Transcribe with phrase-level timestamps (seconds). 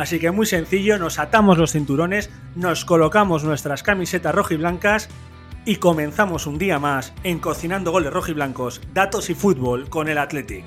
[0.00, 5.10] Así que muy sencillo, nos atamos los cinturones, nos colocamos nuestras camisetas rojiblancas
[5.66, 10.64] y comenzamos un día más en Cocinando Goles Rojiblancos, Datos y Fútbol con el Athletic.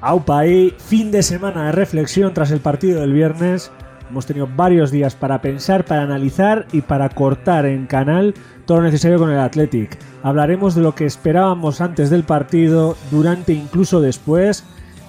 [0.00, 3.70] Aupa ahí, fin de semana de reflexión tras el partido del viernes.
[4.14, 8.32] Hemos tenido varios días para pensar, para analizar y para cortar en canal
[8.64, 9.98] todo lo necesario con el Athletic.
[10.22, 14.62] Hablaremos de lo que esperábamos antes del partido, durante e incluso después,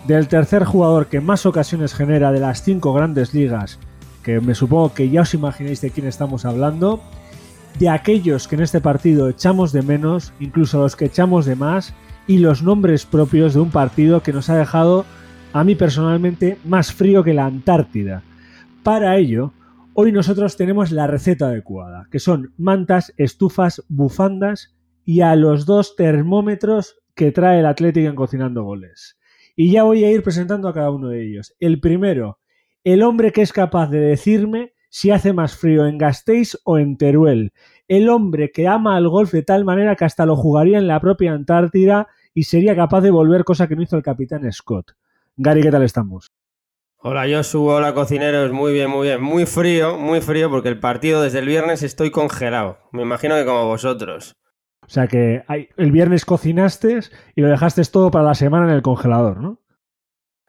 [0.08, 3.78] del tercer jugador que más ocasiones genera de las cinco grandes ligas,
[4.24, 7.00] que me supongo que ya os imagináis de quién estamos hablando,
[7.78, 11.94] de aquellos que en este partido echamos de menos, incluso los que echamos de más,
[12.26, 15.06] y los nombres propios de un partido que nos ha dejado,
[15.54, 18.24] a mí personalmente, más frío que la Antártida.
[18.86, 19.52] Para ello,
[19.96, 25.96] hoy nosotros tenemos la receta adecuada, que son mantas, estufas, bufandas y a los dos
[25.96, 29.18] termómetros que trae el Atlético en Cocinando Goles.
[29.56, 31.56] Y ya voy a ir presentando a cada uno de ellos.
[31.60, 32.38] El primero,
[32.84, 36.96] el hombre que es capaz de decirme si hace más frío en Gasteiz o en
[36.98, 37.54] Teruel.
[37.88, 41.00] El hombre que ama al golf de tal manera que hasta lo jugaría en la
[41.00, 44.92] propia Antártida y sería capaz de volver cosa que no hizo el capitán Scott.
[45.38, 46.32] Gary, ¿qué tal estamos?
[46.98, 49.22] Hola Josu, hola cocineros, muy bien, muy bien.
[49.22, 52.80] Muy frío, muy frío porque el partido desde el viernes estoy congelado.
[52.92, 54.36] Me imagino que como vosotros.
[54.82, 55.44] O sea que
[55.78, 57.00] el viernes cocinaste
[57.36, 59.60] y lo dejaste todo para la semana en el congelador, ¿no?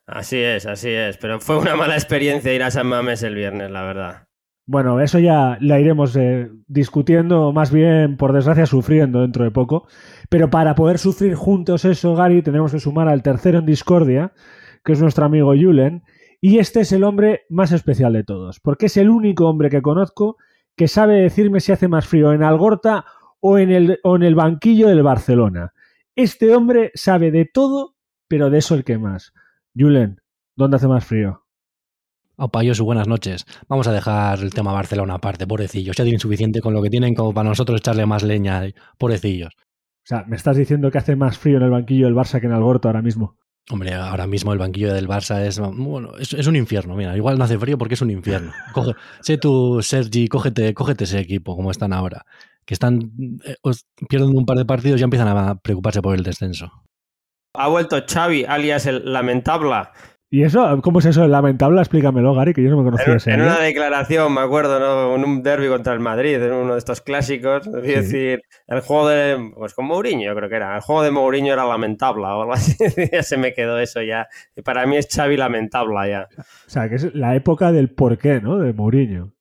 [0.07, 1.17] Así es, así es.
[1.19, 4.29] Pero fue una mala experiencia ir a San Mames el viernes, la verdad.
[4.69, 9.87] Bueno, eso ya la iremos eh, discutiendo, más bien, por desgracia, sufriendo dentro de poco.
[10.29, 14.33] Pero para poder sufrir juntos eso, Gary, tenemos que sumar al tercero en discordia,
[14.85, 16.03] que es nuestro amigo Julen,
[16.41, 19.83] y este es el hombre más especial de todos, porque es el único hombre que
[19.83, 20.37] conozco
[20.77, 23.07] que sabe decirme si hace más frío en Algorta
[23.41, 25.73] o en el, o en el banquillo del Barcelona.
[26.15, 27.95] Este hombre sabe de todo,
[28.29, 29.33] pero de eso el que más.
[29.75, 30.21] Julen,
[30.55, 31.43] ¿dónde hace más frío?
[32.39, 33.47] Opa, yo buenas noches.
[33.67, 35.97] Vamos a dejar el tema Barcelona aparte, pobrecillos.
[35.97, 38.63] Ya tienen suficiente con lo que tienen como para nosotros echarle más leña,
[38.99, 39.55] pobrecillos.
[39.57, 42.47] O sea, me estás diciendo que hace más frío en el banquillo del Barça que
[42.47, 43.39] en Algorta ahora mismo.
[43.69, 46.95] Hombre, ahora mismo el banquillo del Barça es, bueno, es, un infierno.
[46.95, 48.53] Mira, igual no hace frío porque es un infierno.
[49.21, 52.25] sé tú, Sergi, cógete, cógete ese equipo como están ahora.
[52.65, 53.13] Que están,
[53.45, 53.57] eh,
[54.09, 56.71] pierden un par de partidos y ya empiezan a preocuparse por el descenso.
[57.55, 59.89] Ha vuelto Xavi, alias el lamentable.
[60.29, 60.81] ¿Y eso?
[60.83, 61.79] ¿Cómo es eso de lamentable?
[61.81, 63.31] Explícamelo, Gary, que yo no me conocía en, ese.
[63.33, 65.15] En una declaración, me acuerdo, ¿no?
[65.15, 67.69] En un derby contra el Madrid, en uno de estos clásicos.
[67.69, 69.53] Es decir, el juego de.
[69.55, 70.75] Pues con Mourinho, yo creo que era.
[70.75, 72.77] El juego de Mourinho era lamentable o algo así.
[73.13, 74.27] ya se me quedó eso ya.
[74.57, 76.29] Y para mí es Xavi lamentable ya.
[76.37, 78.59] O sea, que es la época del porqué, ¿no?
[78.59, 79.33] De Mourinho.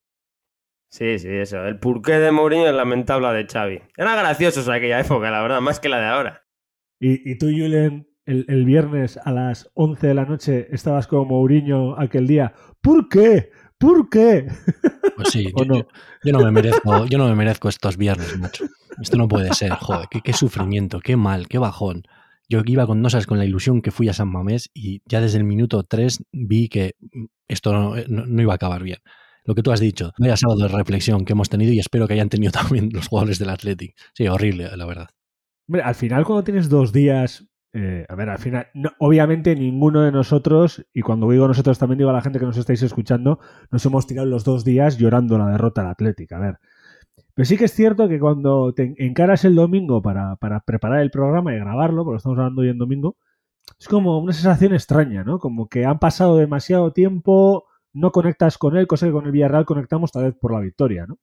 [0.88, 1.64] Sí, sí, eso.
[1.64, 3.82] El porqué de Mourinho es lamentable de Xavi.
[3.96, 6.42] Era gracioso o aquella época, la verdad, más que la de ahora.
[7.00, 11.98] ¿Y, y tú, Julen, el, viernes a las 11 de la noche estabas como Mourinho
[11.98, 12.52] aquel día.
[12.80, 13.50] ¿Por qué?
[13.78, 14.46] ¿Por qué?
[15.16, 15.86] Pues sí, yo, no?
[16.24, 18.64] Yo, no me merezco, yo no me merezco estos viernes, macho.
[19.00, 22.02] Esto no puede ser, joder, qué, sufrimiento, qué mal, qué bajón.
[22.48, 25.38] Yo iba con nosas con la ilusión que fui a San Mamés y ya desde
[25.38, 26.94] el minuto 3 vi que
[27.48, 27.72] esto
[28.08, 28.98] no, iba a acabar bien.
[29.44, 32.14] Lo que tú has dicho, vaya sábado de reflexión que hemos tenido y espero que
[32.14, 33.94] hayan tenido también los jugadores del Athletic.
[34.14, 35.08] Sí, horrible, la verdad.
[35.68, 37.46] Hombre, al final cuando tienes dos días
[37.78, 38.68] eh, a ver, al final,
[38.98, 42.56] obviamente ninguno de nosotros, y cuando digo nosotros también digo a la gente que nos
[42.56, 43.38] estáis escuchando,
[43.70, 46.36] nos hemos tirado los dos días llorando la derrota al Atlético.
[46.36, 46.58] A ver.
[47.34, 51.54] Pero sí que es cierto que cuando te encaras el domingo para, preparar el programa
[51.54, 53.16] y grabarlo, porque estamos hablando hoy en domingo,
[53.78, 55.38] es como una sensación extraña, ¿no?
[55.38, 59.66] Como que han pasado demasiado tiempo, no conectas con él, cosa que con el Villarreal
[59.66, 61.18] conectamos tal vez por la victoria, ¿no?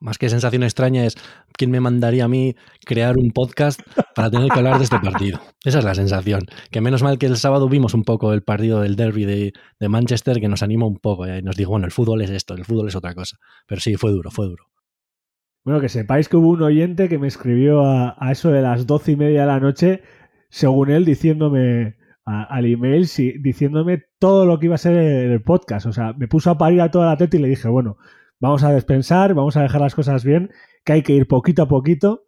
[0.00, 1.14] Más que sensación extraña es
[1.52, 2.56] quién me mandaría a mí
[2.86, 3.82] crear un podcast
[4.14, 5.40] para tener que hablar de este partido.
[5.62, 6.40] Esa es la sensación.
[6.70, 9.52] Que menos mal que el sábado vimos un poco el partido del derby de,
[9.88, 12.64] Manchester que nos animó un poco y nos dijo, bueno, el fútbol es esto, el
[12.64, 13.36] fútbol es otra cosa.
[13.66, 14.64] Pero sí, fue duro, fue duro.
[15.64, 19.12] Bueno, que sepáis que hubo un oyente que me escribió a, eso de las doce
[19.12, 20.02] y media de la noche,
[20.48, 23.06] según él, diciéndome al email,
[23.40, 25.84] diciéndome todo lo que iba a ser el podcast.
[25.84, 27.98] O sea, me puso a parir a toda la teta y le dije, bueno,
[28.40, 30.50] vamos a despensar, vamos a dejar las cosas bien,
[30.84, 32.24] que hay que ir poquito a poquito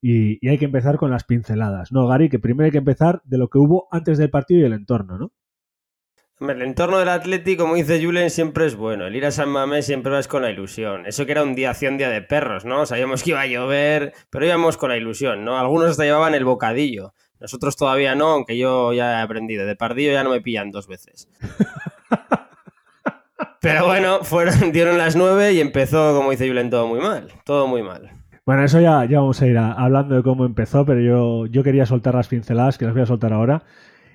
[0.00, 1.92] y, hay que empezar con las pinceladas.
[1.92, 4.64] No, Gary, que primero hay que empezar de lo que hubo antes del partido y
[4.64, 5.32] el entorno, ¿no?
[6.40, 9.08] el entorno del Atlético, como dice Julen, siempre es bueno.
[9.08, 11.04] El ir a San Mamés siempre vas con la ilusión.
[11.04, 12.86] Eso que era un día un día de perros, ¿no?
[12.86, 15.58] Sabíamos que iba a llover, pero íbamos con la ilusión, ¿no?
[15.58, 17.12] Algunos hasta llevaban el bocadillo.
[17.40, 19.66] Nosotros todavía no, aunque yo ya he aprendido.
[19.66, 21.28] De pardillo ya no me pillan dos veces.
[23.60, 27.32] Pero bueno, fueron, dieron las nueve y empezó, como dice Julen, todo muy mal.
[27.44, 28.10] Todo muy mal.
[28.46, 31.84] Bueno, eso ya, ya vamos a ir hablando de cómo empezó, pero yo, yo quería
[31.84, 33.64] soltar las pinceladas, que las voy a soltar ahora.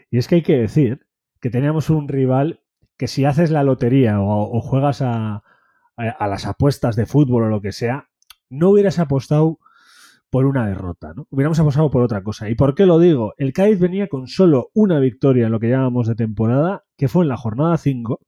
[0.10, 1.06] Y es que hay que decir
[1.40, 2.62] que teníamos un rival
[2.98, 5.44] que si haces la lotería o, juegas a,
[5.98, 8.10] a, las apuestas de fútbol o lo que sea,
[8.50, 9.60] no hubieras apostado
[10.30, 11.28] por una derrota, ¿no?
[11.30, 12.50] Hubiéramos apostado por otra cosa.
[12.50, 13.36] ¿Y por qué lo digo?
[13.38, 17.24] El Cádiz venía con solo una victoria en lo que llamamos de temporada, que fue
[17.24, 18.20] en la jornada 5,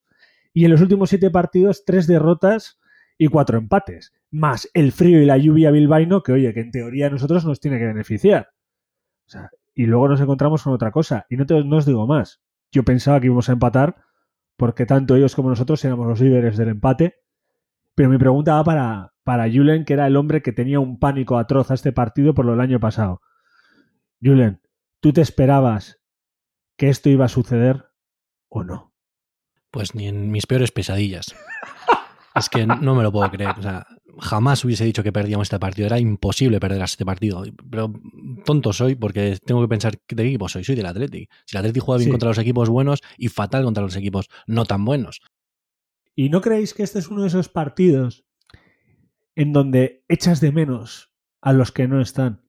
[0.56, 2.80] y en los últimos siete partidos, tres derrotas
[3.18, 4.14] y cuatro empates.
[4.32, 7.60] Más el frío y la lluvia bilbaíno, que oye, que en teoría a nosotros nos
[7.60, 8.52] tiene que beneficiar.
[9.74, 11.26] y luego nos encontramos con otra cosa.
[11.30, 12.42] Y no, te, os digo más.
[12.72, 13.98] Yo pensaba que íbamos a empatar,
[14.56, 17.18] porque tanto ellos como nosotros éramos los líderes del empate.
[17.94, 21.38] Pero mi pregunta va para, para Julen, que era el hombre que tenía un pánico
[21.38, 23.22] atroz a este partido por lo del año pasado.
[24.24, 24.62] Julen,
[25.02, 26.02] ¿tú te esperabas
[26.78, 27.88] que esto iba a suceder
[28.48, 28.95] o no?
[29.76, 31.36] Pues ni en mis peores pesadillas.
[32.36, 33.56] es que no me lo puedo creer.
[33.60, 33.86] O sea,
[34.20, 35.88] jamás hubiese dicho que perdíamos este partido.
[35.88, 37.44] Era imposible perder este partido.
[37.70, 37.92] Pero
[38.46, 40.64] tonto soy porque tengo que pensar de qué equipo soy.
[40.64, 41.28] Soy del Atleti.
[41.46, 44.64] Si el Atleti juega bien contra los equipos buenos y fatal contra los equipos no
[44.64, 45.20] tan buenos.
[46.16, 48.24] ¿Y no creéis que este es uno de esos partidos
[49.36, 51.12] en donde echas de menos
[51.42, 52.45] a los que no están?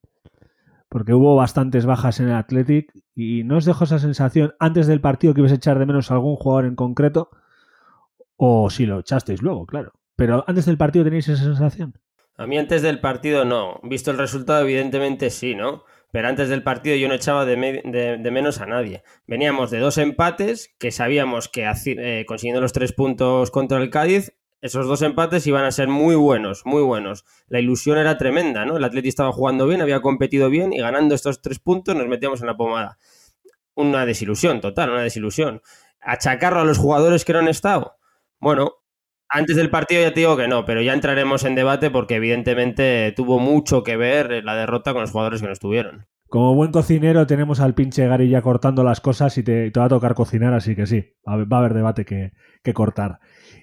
[0.88, 5.00] Porque hubo bastantes bajas en el Athletic y no os dejo esa sensación antes del
[5.00, 7.30] partido que ibas a echar de menos a algún jugador en concreto
[8.36, 9.92] o si lo echasteis luego, claro.
[10.14, 11.94] Pero antes del partido tenéis esa sensación.
[12.36, 13.80] A mí antes del partido no.
[13.82, 15.84] Visto el resultado, evidentemente sí, ¿no?
[16.12, 17.56] Pero antes del partido yo no echaba de,
[18.30, 19.02] menos a nadie.
[19.26, 24.32] Veníamos de dos empates que sabíamos que eh, consiguiendo los tres puntos contra el Cádiz
[24.66, 27.24] esos dos empates iban a ser muy buenos, muy buenos.
[27.48, 28.76] La ilusión era tremenda, ¿no?
[28.76, 32.40] El Atleti estaba jugando bien, había competido bien y ganando estos tres puntos nos metíamos
[32.40, 32.98] en la pomada.
[33.74, 35.62] Una desilusión total, una desilusión.
[36.00, 37.96] ¿Achacarlo a los jugadores que no han estado?
[38.38, 38.74] Bueno,
[39.28, 43.12] antes del partido ya te digo que no, pero ya entraremos en debate porque evidentemente
[43.16, 46.06] tuvo mucho que ver la derrota con los jugadores que no estuvieron.
[46.28, 49.88] Como buen cocinero tenemos al pinche Gary ya cortando las cosas y te, va a
[49.88, 52.32] tocar cocinar, así que sí, va a haber, debate que,
[52.64, 53.20] que cortar.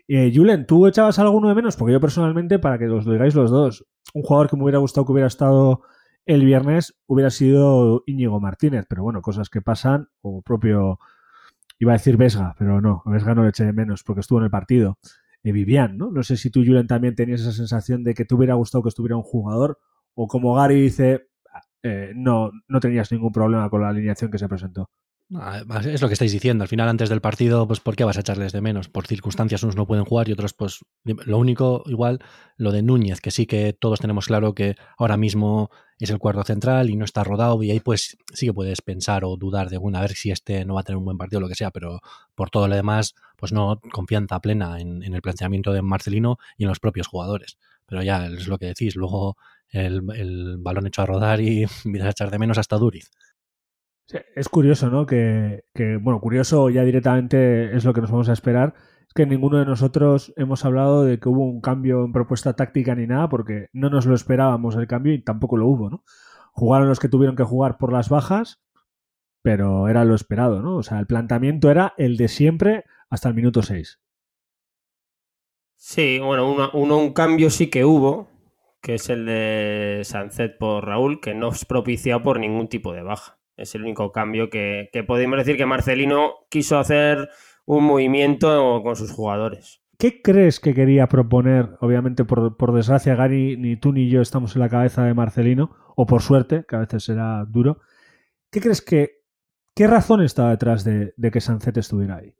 [0.07, 1.75] Eh, Julen, ¿tú echabas alguno de menos?
[1.77, 4.79] Porque yo personalmente, para que os lo digáis los dos, un jugador que me hubiera
[4.79, 5.81] gustado que hubiera estado
[6.25, 10.99] el viernes hubiera sido Íñigo Martínez, pero bueno, cosas que pasan, o propio,
[11.79, 14.45] iba a decir Vesga, pero no, Vesga no le eché de menos porque estuvo en
[14.45, 14.97] el partido.
[15.43, 16.11] Eh, Vivian, ¿no?
[16.11, 18.89] No sé si tú, Julen, también tenías esa sensación de que te hubiera gustado que
[18.89, 19.79] estuviera un jugador,
[20.15, 21.27] o como Gary dice,
[21.83, 24.89] eh, no, no tenías ningún problema con la alineación que se presentó.
[25.35, 26.63] Ah, es lo que estáis diciendo.
[26.63, 28.89] Al final, antes del partido, pues ¿por qué vas a echarles de menos?
[28.89, 32.19] Por circunstancias unos no pueden jugar y otros, pues lo único, igual,
[32.57, 36.43] lo de Núñez, que sí que todos tenemos claro que ahora mismo es el cuarto
[36.43, 39.77] central y no está rodado y ahí pues sí que puedes pensar o dudar de,
[39.77, 41.55] bueno, a ver si este no va a tener un buen partido o lo que
[41.55, 42.01] sea, pero
[42.35, 46.69] por todo lo demás, pues no confianza plena en, el planteamiento de Marcelino y en
[46.69, 47.57] los propios jugadores.
[47.85, 49.37] Pero ya es lo que decís, luego
[49.69, 53.09] el, el balón hecho a rodar y empiezas a echar de menos hasta Duriz.
[54.35, 55.05] Es curioso, ¿no?
[55.05, 55.63] Que,
[56.01, 58.73] bueno, curioso ya directamente es lo que nos vamos a esperar.
[59.07, 62.95] Es que ninguno de nosotros hemos hablado de que hubo un cambio en propuesta táctica
[62.95, 66.03] ni nada, porque no nos lo esperábamos el cambio y tampoco lo hubo, ¿no?
[66.51, 68.61] Jugaron los que tuvieron que jugar por las bajas,
[69.41, 70.77] pero era lo esperado, ¿no?
[70.77, 73.99] O sea, el planteamiento era el de siempre hasta el minuto 6.
[75.75, 78.29] Sí, bueno, uno, un cambio sí que hubo,
[78.81, 83.01] que es el de Sancet por Raúl, que no es propiciado por ningún tipo de
[83.01, 83.39] baja.
[83.55, 87.29] Es el único cambio que, podemos decir que Marcelino quiso hacer
[87.65, 89.81] un movimiento con sus jugadores.
[89.97, 91.77] ¿Qué crees que quería proponer?
[91.79, 96.05] Obviamente, por, desgracia, Gary, ni tú ni yo estamos en la cabeza de Marcelino, o
[96.05, 97.79] por suerte, que a veces será duro.
[98.51, 99.21] ¿Qué crees que.
[99.75, 102.35] ¿Qué razón estaba detrás de, que Sancet estuviera ahí?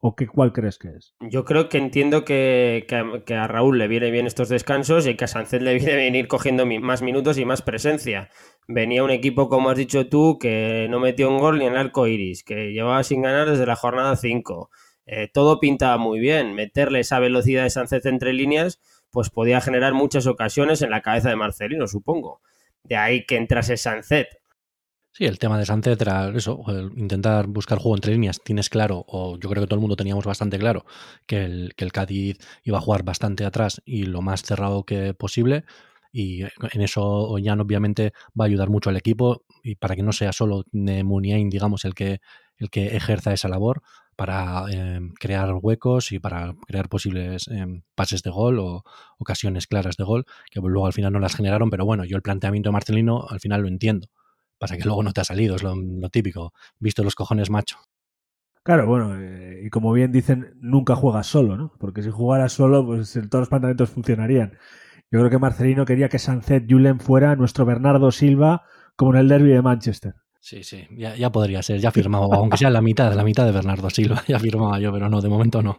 [0.00, 1.14] ¿O qué, cuál crees que es?
[1.20, 2.86] Yo creo que entiendo que,
[3.24, 6.14] que, a Raúl le viene bien estos descansos y que a Sancet le viene bien
[6.14, 8.28] ir cogiendo más minutos y más presencia.
[8.68, 11.78] Venía un equipo, como has dicho tú, que no metió un gol ni en el
[11.78, 14.70] arco iris, que llevaba sin ganar desde la jornada 5.
[15.06, 16.54] Eh, todo pintaba muy bien.
[16.54, 21.30] Meterle esa velocidad de Sancet entre líneas, pues podía generar muchas ocasiones en la cabeza
[21.30, 22.42] de Marcelino, supongo.
[22.82, 24.28] De ahí que entrase Sancet
[25.16, 26.62] Sí, el tema de Sánchez era eso,
[26.94, 28.38] intentar buscar juego entre líneas.
[28.44, 30.84] Tienes claro, o yo creo que todo el mundo teníamos bastante claro,
[31.26, 35.14] que el, que el Cádiz iba a jugar bastante atrás y lo más cerrado que
[35.14, 35.64] posible.
[36.12, 40.12] Y en eso Oñán obviamente va a ayudar mucho al equipo y para que no
[40.12, 42.20] sea solo Muniain, digamos, el que,
[42.58, 43.80] el que ejerza esa labor
[44.16, 48.84] para em, crear huecos y para crear posibles em, pases de gol o
[49.16, 52.22] ocasiones claras de gol, que luego al final no las generaron, pero bueno, yo el
[52.22, 54.08] planteamiento de Marcelino al final lo entiendo
[54.58, 55.74] Pasa que luego no te ha salido, es lo,
[56.10, 56.52] típico.
[56.78, 57.78] Visto los cojones macho.
[58.62, 61.72] Claro, bueno, eh, y como bien dicen, nunca juegas solo, ¿no?
[61.78, 64.58] Porque si jugaras solo, pues todos los planteamientos funcionarían.
[65.10, 68.64] Yo creo que Marcelino quería que Sancet Julen fuera nuestro Bernardo Silva
[68.96, 70.14] como en el derby de Manchester.
[70.40, 73.90] Sí, sí, ya, podría ser, ya firmaba, aunque sea la mitad, la mitad de Bernardo
[73.90, 75.78] Silva, ya firmaba yo, pero no, de momento no.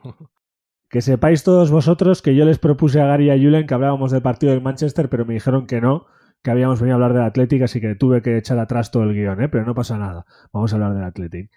[0.90, 4.12] Que sepáis todos vosotros que yo les propuse a Gary y a Julen que hablábamos
[4.12, 6.08] del partido de Manchester, pero me dijeron que no,
[6.48, 9.14] que habíamos venido a hablar del Athletic, así que tuve que echar atrás todo el
[9.14, 9.50] guion, ¿eh?
[9.50, 10.26] pero no pasa nada.
[10.54, 11.52] Vamos a hablar del Athletic.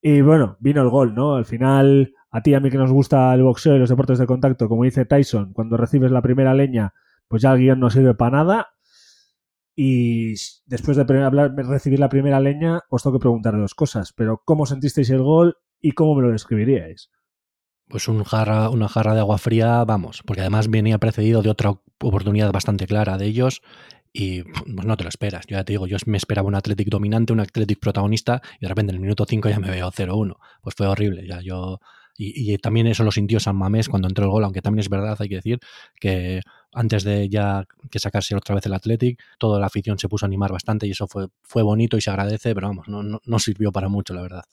[0.00, 1.36] Y bueno, vino el gol, ¿no?
[1.36, 4.26] Al final, a ti a mí que nos gusta el boxeo y los deportes de
[4.26, 6.92] contacto, como dice Tyson, cuando recibes la primera leña,
[7.28, 8.66] pues ya el guion no sirve para nada.
[9.76, 10.30] Y
[10.66, 11.04] después de
[11.58, 14.12] recibir la primera leña, os tengo que preguntar dos cosas.
[14.12, 17.12] Pero, ¿cómo sentisteis el gol y cómo me lo describiríais?
[17.88, 21.74] Pues un jarra, una jarra de agua fría, vamos, porque además venía precedido de otra
[22.00, 23.62] oportunidad bastante clara de ellos
[24.12, 25.46] y pues no te lo esperas.
[25.46, 28.68] Yo ya te digo, yo me esperaba un Athletic dominante, un Athletic protagonista y de
[28.68, 30.36] repente en el minuto 5 ya me veo 0-1.
[30.62, 31.26] Pues fue horrible.
[31.26, 31.80] Ya yo
[32.16, 35.16] y, también eso lo sintió San Mamés cuando entró el gol, aunque también es verdad,
[35.18, 35.58] hay que decir
[35.98, 36.40] que
[36.72, 40.28] antes de ya que sacarse otra vez el Athletic, toda la afición se puso a
[40.28, 43.72] animar bastante y eso fue, fue bonito y se agradece, pero vamos, no, no, sirvió
[43.72, 44.44] para mucho, la verdad.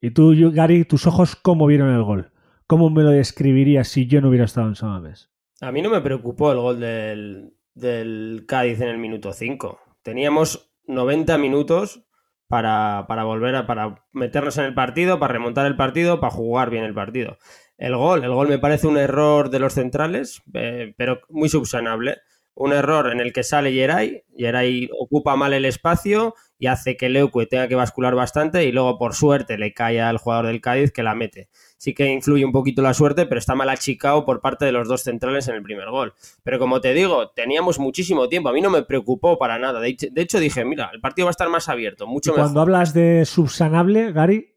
[0.00, 2.30] ¿Y tú, Gary, tus ojos cómo vieron el gol?
[2.66, 5.30] ¿Cómo me lo describirías si yo no hubiera estado en San Mamés?
[5.60, 9.80] A mí no me preocupó el gol del, Cádiz en el minuto 5.
[10.02, 12.04] Teníamos 90 minutos
[12.48, 16.82] para, volver a para meternos en el partido, para remontar el partido, para jugar bien
[16.82, 17.38] el partido.
[17.78, 22.18] El gol, el gol me parece un error de los centrales, eh, pero muy subsanable
[22.56, 27.10] un error en el que sale Yeray, Yeray ocupa mal el espacio y hace que
[27.10, 30.90] Leuque tenga que bascular bastante y luego por suerte le cae al jugador del Cádiz
[30.90, 31.50] que la mete.
[31.78, 34.88] Sí que influye un poquito la suerte, pero está mal achicado por parte de los
[34.88, 36.14] dos centrales en el primer gol.
[36.42, 39.80] Pero como te digo, teníamos muchísimo tiempo, a mí no me preocupó para nada.
[39.80, 42.34] De hecho, dije, mira, el partido va a estar más abierto, mucho.
[42.34, 44.54] Cuando hablas de subsanable, Gary,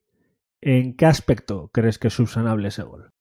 [0.61, 3.11] ¿en qué aspecto crees que es subsanable ese gol?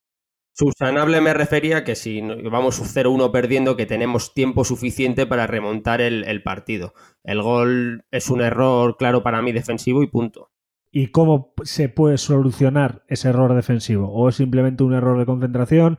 [0.58, 6.42] Subsanable me refería que si vamos 0-1 perdiendo, que tenemos tiempo suficiente para remontar el,
[6.42, 6.94] partido.
[7.22, 10.50] El gol es un error claro para mí defensivo y punto.
[10.98, 14.10] ¿Y cómo se puede solucionar ese error defensivo?
[14.10, 15.98] ¿O es simplemente un error de concentración?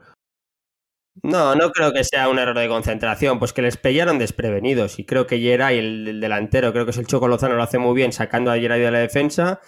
[1.24, 5.00] No, no creo que sea un error de concentración, pues que les pillaron desprevenidos.
[5.00, 7.78] Y creo que Geray, el, el delantero, creo que es el Choco Lozano, lo hace
[7.78, 9.62] muy bien sacando a Geray de la defensa.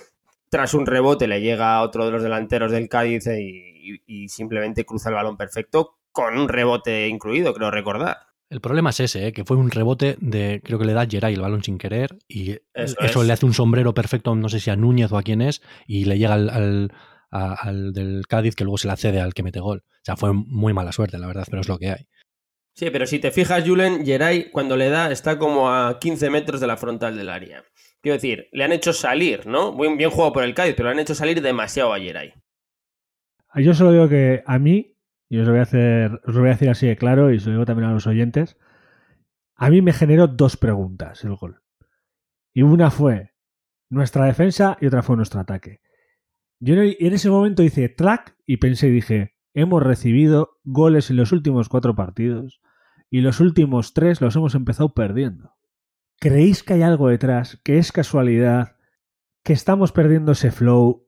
[0.50, 4.86] Tras un rebote le llega a otro de los delanteros del Cádiz y y, simplemente
[4.86, 8.18] cruza el balón perfecto con un rebote incluido, creo recordar.
[8.52, 9.32] El problema es ese, ¿eh?
[9.32, 12.58] que fue un rebote de, creo que le da Geray el balón sin querer y
[12.74, 15.62] eso, le hace un sombrero perfecto, no sé si a Núñez o a quién es,
[15.88, 16.92] y le llega al,
[17.30, 19.86] al, del Cádiz que luego se la cede al que mete gol.
[19.88, 22.08] O sea, fue muy mala suerte, la verdad, pero es lo que hay.
[22.76, 26.60] Sí, pero si te fijas, Julen, Geray cuando le da está como a 15 metros
[26.60, 27.64] de la frontal del área.
[28.02, 29.72] Quiero decir, le han hecho salir, ¿no?
[29.72, 32.34] Muy bien jugado por el Cádiz, pero le han hecho salir demasiado a Geray.
[33.56, 34.91] Yo solo digo que a mí,
[35.32, 37.38] y os lo voy a hacer, os lo voy a decir así de claro, y
[37.38, 38.58] os lo digo también a los oyentes,
[39.56, 41.62] a mí me generó dos preguntas el gol.
[42.54, 43.32] Y una fue
[43.90, 45.80] nuestra defensa y otra fue nuestro ataque.
[46.60, 51.32] Yo en ese momento hice track y pensé y dije, hemos recibido goles en los
[51.32, 52.60] últimos cuatro partidos
[53.10, 55.56] y los últimos tres los hemos empezado perdiendo.
[56.20, 57.58] ¿Creéis que hay algo detrás?
[57.64, 58.76] ¿Que es casualidad?
[59.46, 61.08] ¿Que estamos perdiendo ese flow?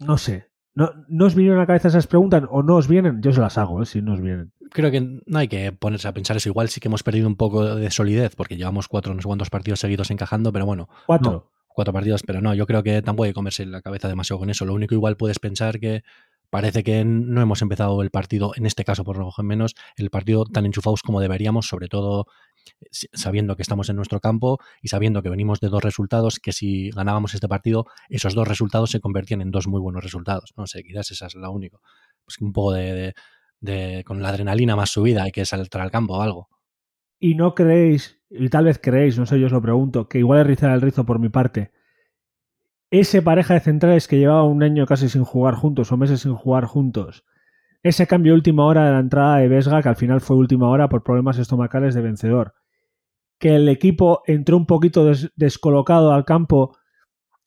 [0.00, 0.49] No sé.
[0.74, 3.20] ¿No, ¿No os vinieron a la cabeza esas preguntas o no os vienen?
[3.22, 3.86] Yo se las hago, ¿eh?
[3.86, 4.52] si no os vienen.
[4.70, 6.48] Creo que no hay que ponerse a pensar eso.
[6.48, 9.50] Igual sí que hemos perdido un poco de solidez porque llevamos cuatro, no sé cuántos
[9.50, 10.88] partidos seguidos encajando, pero bueno.
[11.06, 11.50] Cuatro.
[11.68, 14.50] cuatro partidos, pero no, yo creo que tampoco hay que comerse la cabeza demasiado con
[14.50, 14.64] eso.
[14.64, 16.02] Lo único igual puedes pensar que
[16.50, 20.44] parece que no hemos empezado el partido, en este caso por lo menos, el partido
[20.44, 22.26] tan enchufados como deberíamos, sobre todo
[23.12, 26.90] sabiendo que estamos en nuestro campo y sabiendo que venimos de dos resultados, que si
[26.90, 30.52] ganábamos este partido, esos dos resultados se convertían en dos muy buenos resultados.
[30.56, 31.78] No sé, quizás esa es la única.
[32.24, 33.14] Pues un poco de,
[33.60, 36.48] de, con la adrenalina más subida hay que salir al campo o algo.
[37.18, 40.40] Y no creéis, y tal vez creéis, no sé, yo os lo pregunto, que igual
[40.40, 41.70] es rizar el rizo por mi parte.
[42.90, 46.34] Ese pareja de centrales que llevaba un año casi sin jugar juntos o meses sin
[46.34, 47.24] jugar juntos,
[47.82, 50.88] ese cambio última hora de la entrada de Vesga, que al final fue última hora
[50.88, 52.54] por problemas estomacales de vencedor,
[53.38, 56.76] que el equipo entró un poquito descolocado al campo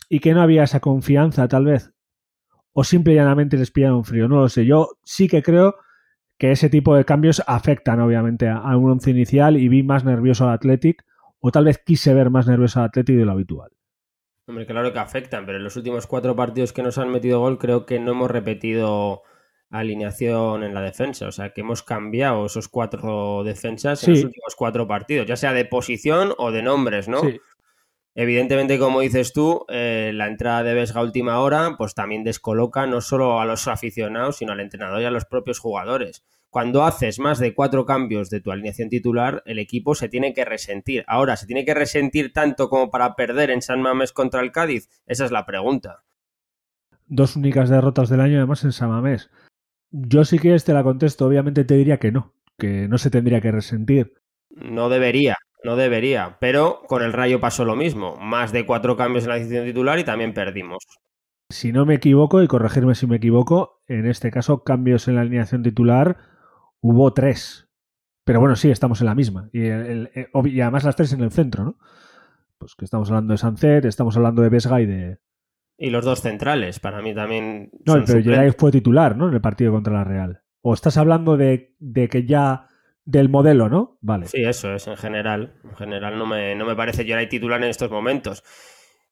[0.10, 1.94] y que no había esa confianza, tal vez,
[2.74, 4.66] o simple y llanamente les pillaron frío, no lo sé.
[4.66, 5.76] Yo sí que creo
[6.38, 10.46] que ese tipo de cambios afectan, obviamente, a un once inicial y vi más nervioso
[10.46, 11.06] al Athletic,
[11.40, 13.72] o tal vez quise ver más nervioso al Athletic de lo habitual.
[14.48, 17.60] Hombre, claro que afectan, pero en los últimos cuatro partidos que nos han metido gol,
[17.60, 19.22] creo que no hemos repetido
[19.74, 21.28] alineación en la defensa.
[21.28, 25.54] O sea, que hemos cambiado esos cuatro defensas en los últimos cuatro partidos, ya sea
[25.54, 27.22] de posición o de nombres, ¿no?
[28.16, 32.86] Evidentemente, como dices tú, eh, la entrada de Vesga a última hora, pues también descoloca
[32.86, 36.24] no solo a los aficionados, sino al entrenador y a los propios jugadores.
[36.52, 40.46] Cuando haces más de cuatro cambios de tu alineación titular, el equipo se tiene que
[40.46, 41.04] resentir.
[41.08, 44.88] Ahora, ¿se tiene que resentir tanto como para perder en San Mamés contra el Cádiz?
[45.08, 46.04] Esa es la pregunta.
[47.08, 49.32] Dos únicas derrotas del año, además, en San Mamés.
[49.96, 53.42] Yo sí que te la contesto, obviamente te diría que no, que no se tendría
[53.42, 54.16] que resentir.
[54.50, 59.26] No debería, no debería, pero con el Rayo pasó lo mismo, más de cuatro cambios
[59.26, 60.80] en la decisión titular y también perdimos.
[61.52, 65.22] Si no me equivoco, y corregirme si me equivoco, en este caso cambios en la
[65.22, 66.18] alineación titular
[66.82, 67.70] hubo tres.
[68.24, 69.52] Pero bueno, sí, estamos en la misma.
[69.54, 71.78] Y, además las tres en el centro, ¿no?
[72.58, 75.20] Pues que estamos hablando de Sancet, estamos hablando de Vesga y de,
[75.84, 77.70] y los dos centrales, para mí también.
[77.86, 79.28] No, pero Geray fue titular, ¿no?
[79.28, 80.42] En el partido contra la Real.
[80.62, 81.76] O estás hablando de,
[82.10, 82.68] que ya.
[83.04, 83.98] del modelo, ¿no?
[84.00, 84.28] Vale.
[84.28, 85.56] Sí, eso es, en general.
[85.66, 88.46] En general no me, no me parece Geray titular en estos momentos.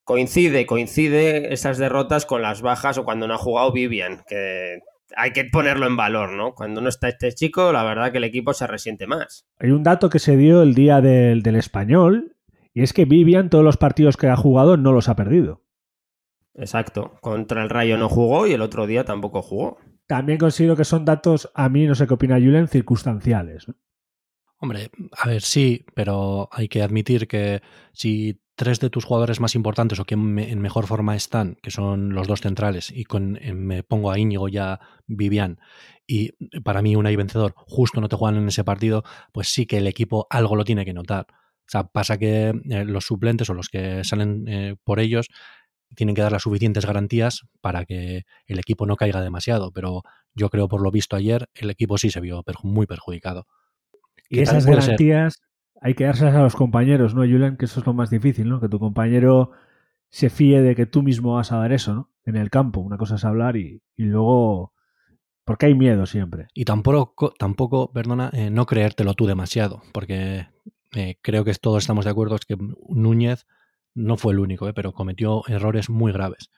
[0.05, 4.79] Coincide, coincide esas derrotas con las bajas o cuando no ha jugado Vivian, que
[5.17, 6.53] hay que ponerlo en valor, ¿no?
[6.53, 9.45] Cuando no está este chico, la verdad que el equipo se resiente más.
[9.59, 12.37] Hay un dato que se dio el día del, del español,
[12.73, 15.60] y es que Vivian, todos los partidos que ha jugado, no los ha perdido.
[16.53, 17.17] Exacto.
[17.21, 19.77] Contra el Rayo no jugó y el otro día tampoco jugó.
[20.07, 23.67] También considero que son datos, a mí no sé qué opina Julen, circunstanciales.
[24.57, 27.61] Hombre, a ver, sí, pero hay que admitir que
[27.93, 32.13] si tres de tus jugadores más importantes o que en mejor forma están, que son
[32.13, 35.59] los dos centrales, y con me pongo a Íñigo y a Vivian,
[36.05, 39.65] y para mí una y vencedor, justo no te juegan en ese partido, pues sí
[39.65, 41.25] que el equipo algo lo tiene que notar.
[41.29, 45.29] O sea, pasa que eh, los suplentes o los que salen eh, por ellos
[45.95, 50.49] tienen que dar las suficientes garantías para que el equipo no caiga demasiado, pero yo
[50.49, 53.47] creo por lo visto ayer el equipo sí se vio muy perjudicado.
[54.29, 55.41] Y esas garantías
[55.81, 57.57] hay que dárselas a los compañeros, ¿no, Julian?
[57.57, 58.61] Que eso es lo más difícil, ¿no?
[58.61, 59.51] Que tu compañero
[60.09, 62.09] se fíe de que tú mismo vas a dar eso, ¿no?
[62.23, 62.81] En el campo.
[62.81, 64.73] Una cosa es hablar y, luego...
[65.43, 66.47] Porque hay miedo siempre.
[66.53, 70.47] Y tampoco, tampoco perdona, eh, no creértelo tú demasiado, porque
[70.93, 72.55] eh, creo que todos estamos de acuerdo es que
[72.87, 73.47] Núñez
[73.93, 74.73] no fue el único, ¿eh?
[74.73, 76.49] pero cometió errores muy graves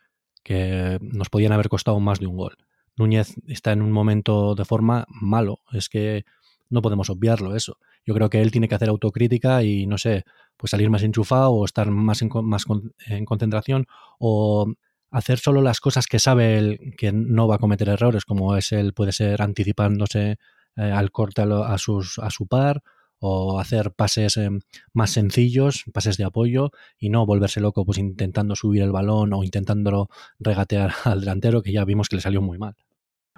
[0.44, 2.58] que nos podían haber costado más de un gol.
[2.96, 6.26] Núñez está en un momento de forma malo, es que
[6.70, 7.78] no podemos obviarlo eso.
[8.06, 10.26] Yo creo que él tiene que hacer autocrítica y, no sé,
[10.58, 12.66] pues salir más enchufado o estar más en, más
[13.08, 13.88] en concentración
[14.20, 14.74] o
[15.10, 18.72] hacer solo las cosas que sabe él que no va a cometer errores, como es
[18.72, 20.38] él puede ser anticipándose
[20.76, 22.84] eh, al corte a, sus, a su par
[23.26, 24.60] o hacer pases em,
[24.92, 29.46] más sencillos, pases de apoyo y no volverse loco pues intentando subir el balón o
[29.46, 30.10] intentándolo
[30.40, 32.76] regatear al delantero que ya vimos que le salió muy mal.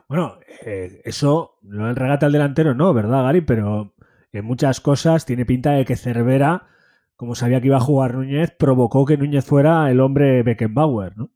[0.10, 3.42] Bueno, eh, eso, no el regate al delantero no, ¿verdad, Gary?
[3.42, 3.94] Pero
[4.34, 6.68] en muchas cosas tiene pinta de que Cervera,
[7.16, 11.30] como sabía que iba a jugar Núñez, provocó que Núñez fuera el hombre Beckenbauer, ¿no?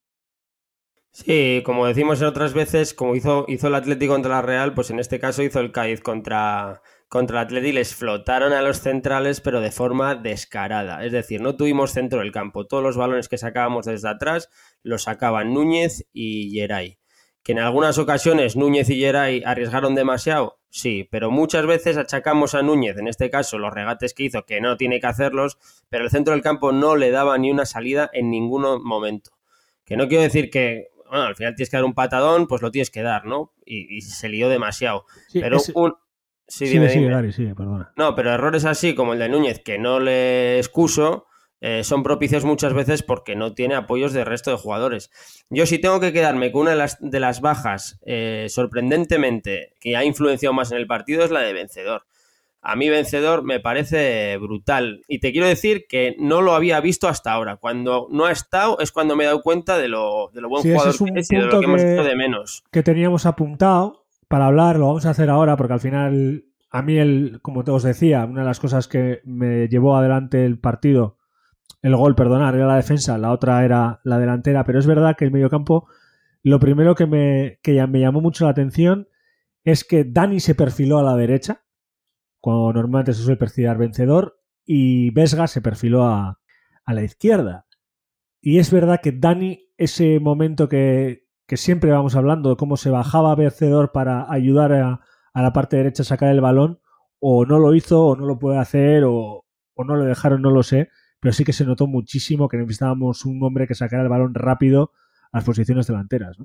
[1.12, 4.90] Sí, como decimos en otras veces, como hizo, hizo el Atlético contra la Real, pues
[4.90, 9.42] en este caso hizo el Cádiz contra, contra el Atleti les flotaron a los centrales,
[9.42, 11.04] pero de forma descarada.
[11.04, 12.68] Es decir, no tuvimos centro del campo.
[12.68, 14.50] Todos los balones que sacábamos desde atrás
[14.84, 17.00] los sacaban Núñez y Geray.
[17.42, 22.62] Que en algunas ocasiones Núñez y Geray arriesgaron demasiado, sí, pero muchas veces achacamos a
[22.62, 25.58] Núñez, en este caso los regates que hizo, que no tiene que hacerlos,
[25.90, 29.32] pero el centro del campo no le daba ni una salida en ningún momento.
[29.84, 32.70] Que no quiero decir que, bueno, al final tienes que dar un patadón, pues lo
[32.70, 33.54] tienes que dar, ¿no?
[33.66, 35.06] Y, se lió demasiado.
[35.34, 35.96] pero un,
[36.50, 36.90] Sí, dime,
[37.32, 37.94] sí, perdona.
[37.96, 41.28] No, pero errores así como el de Núñez, que no le excuso,
[41.62, 45.12] eh, son propicios muchas veces porque no tiene apoyos del resto de jugadores.
[45.50, 49.96] Yo si tengo que quedarme con una de las, de las bajas, eh, sorprendentemente, que
[49.96, 52.04] ha influenciado más en el partido, es la de vencedor.
[52.62, 55.04] a mí vencedor me parece brutal.
[55.08, 57.58] Y te quiero decir que no lo había visto hasta ahora.
[57.58, 60.64] Cuando no ha estado es cuando me he dado cuenta de lo, de lo buen
[60.64, 62.64] jugador que es y de lo que, hemos hecho de menos.
[62.72, 63.99] Que teníamos apuntado
[64.30, 67.72] para hablar, lo vamos a hacer ahora porque al final a mí, el, como te
[67.72, 71.18] os decía, una de las cosas que me llevó adelante el partido,
[71.82, 75.26] el gol, perdonar, era la defensa, la otra era la delantera, pero es verdad que
[75.26, 75.88] el mediocampo,
[76.44, 79.08] lo primero que me, que me llamó mucho la atención
[79.64, 81.64] es que Dani se perfiló a la derecha,
[82.40, 86.40] cuando normalmente se suele perfilar vencedor, y Vesga se perfiló a,
[86.86, 87.66] a la izquierda.
[88.42, 92.92] Y es verdad que Dani, ese momento que, que siempre vamos hablando de cómo se
[92.92, 95.02] bajaba vencedor para ayudar a,
[95.34, 96.80] la parte derecha a sacar el balón,
[97.18, 100.62] o no lo hizo, o no lo puede hacer, o, no lo dejaron, no lo
[100.62, 104.36] sé, pero sí que se notó muchísimo que necesitábamos un hombre que sacara el balón
[104.36, 104.92] rápido
[105.32, 106.38] a las posiciones delanteras.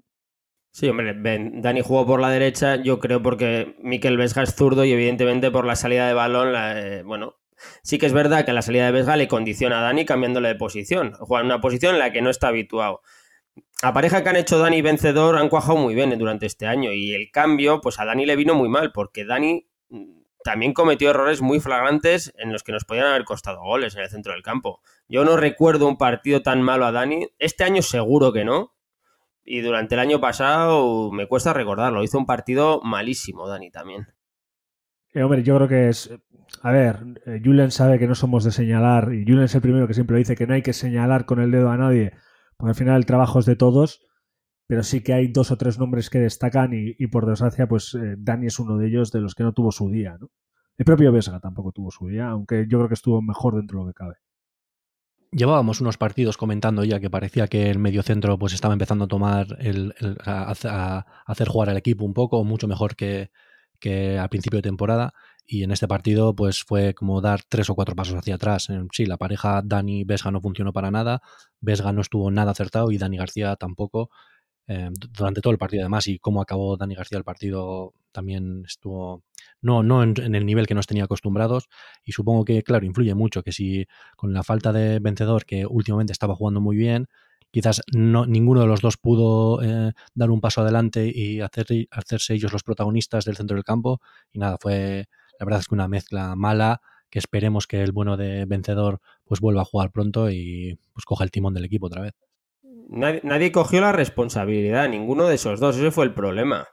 [0.71, 1.15] Sí, hombre,
[1.61, 5.67] Dani jugó por la derecha, yo creo porque Miquel Vesga es zurdo y evidentemente por
[5.67, 7.35] la salida de balón, eh, bueno,
[7.83, 10.55] sí que es verdad que la salida de Vesga le condiciona a Dani cambiándole de
[10.55, 13.03] posición, juega en una posición en la que no está habituado.
[13.85, 17.13] La pareja que han hecho Dani vencedor han cuajado muy bien durante este año y
[17.13, 21.43] el cambio, pues a Dani le vino muy mal porque Dani mm, también cometió errores
[21.43, 24.81] muy flagrantes en los que nos podían haber costado goles en el centro del campo.
[25.07, 28.75] Yo no recuerdo un partido tan malo a Dani, este año seguro que no,
[29.45, 32.03] y durante el año pasado me cuesta recordarlo.
[32.03, 34.07] Hizo un partido malísimo, Dani, también.
[35.13, 36.11] Eh, hombre, yo creo que es.
[36.63, 39.87] A ver, eh, Julen sabe que no somos de señalar, y Julen es el primero
[39.87, 42.15] que siempre dice que no hay que señalar con el dedo a nadie,
[42.57, 44.01] porque al final el trabajo es de todos,
[44.67, 48.15] pero sí que hay dos o tres nombres que destacan, y, por desgracia, pues eh,
[48.19, 50.31] Dani es uno de ellos de los que no tuvo su día, ¿no?
[50.77, 53.85] El propio Vesga tampoco tuvo su día, aunque yo creo que estuvo mejor dentro de
[53.85, 54.15] lo que cabe.
[55.31, 59.47] Llevábamos unos partidos comentando ya que parecía que el mediocentro pues estaba empezando a tomar
[59.61, 63.31] el, a, hacer jugar al equipo un poco, mucho mejor que,
[63.81, 65.13] que a principio de temporada.
[65.47, 68.69] Y en este partido, pues fue como dar tres o cuatro pasos hacia atrás.
[68.93, 71.21] Sí, la pareja Dani-Vesga no funcionó para nada.
[71.61, 74.11] Vesga no estuvo nada acertado y Dani García tampoco.
[74.67, 79.23] Eh, durante todo el partido además y cómo acabó Dani García el partido también estuvo
[79.61, 81.69] no, no en, el nivel que nos tenía acostumbrados
[82.03, 86.15] y supongo que claro influye mucho que si con la falta de vencedor que últimamente
[86.15, 87.09] estaba jugando muy bien
[87.51, 92.33] quizás no, ninguno de los dos pudo eh, dar un paso adelante y hacer, hacerse
[92.33, 94.01] ellos los protagonistas del centro del campo
[94.33, 98.17] y nada fue la verdad es que una mezcla mala que esperemos que el bueno
[98.17, 102.03] de vencedor pues vuelva a jugar pronto y pues coja el timón del equipo otra
[102.03, 102.15] vez
[102.89, 106.69] Nadie, cogió la responsabilidad, ninguno de esos dos, ese fue el problema.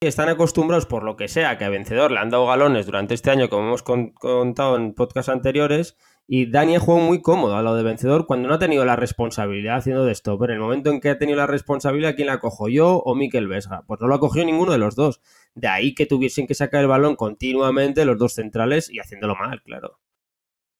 [0.00, 3.30] Están acostumbrados, por lo que sea, que a Vencedor le han dado galones durante este
[3.30, 7.82] año, como hemos contado en podcasts anteriores, y Dani jugó muy cómodo a lo de
[7.82, 10.38] Vencedor cuando no ha tenido la responsabilidad haciendo de esto.
[10.38, 13.14] Pero en el momento en que ha tenido la responsabilidad, ¿quién la cojo yo o
[13.14, 13.82] Miquel Vesga?
[13.86, 15.20] Pues no lo ha cogido ninguno de los dos.
[15.54, 19.62] De ahí que tuviesen que sacar el balón continuamente los dos centrales y haciéndolo mal,
[19.62, 19.98] claro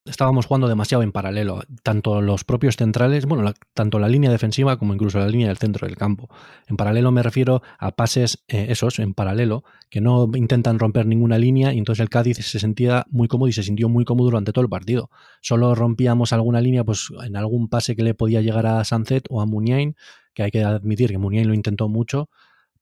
[0.04, 4.92] estábamos jugando demasiado en paralelo, tanto los propios centrales, bueno, tanto la línea defensiva como
[4.92, 6.28] incluso la línea del centro del campo.
[6.66, 11.38] En paralelo me refiero a pases eh, esos, en paralelo, que no intentan romper ninguna
[11.38, 14.52] línea y entonces el Cádiz se sentía muy cómodo y se sintió muy cómodo durante
[14.52, 15.10] todo el partido.
[15.40, 19.40] Solo rompíamos alguna línea pues en algún pase que le podía llegar a Sanzet o
[19.40, 19.96] a Muniain,
[20.34, 22.28] que hay que admitir que Muniain lo intentó mucho,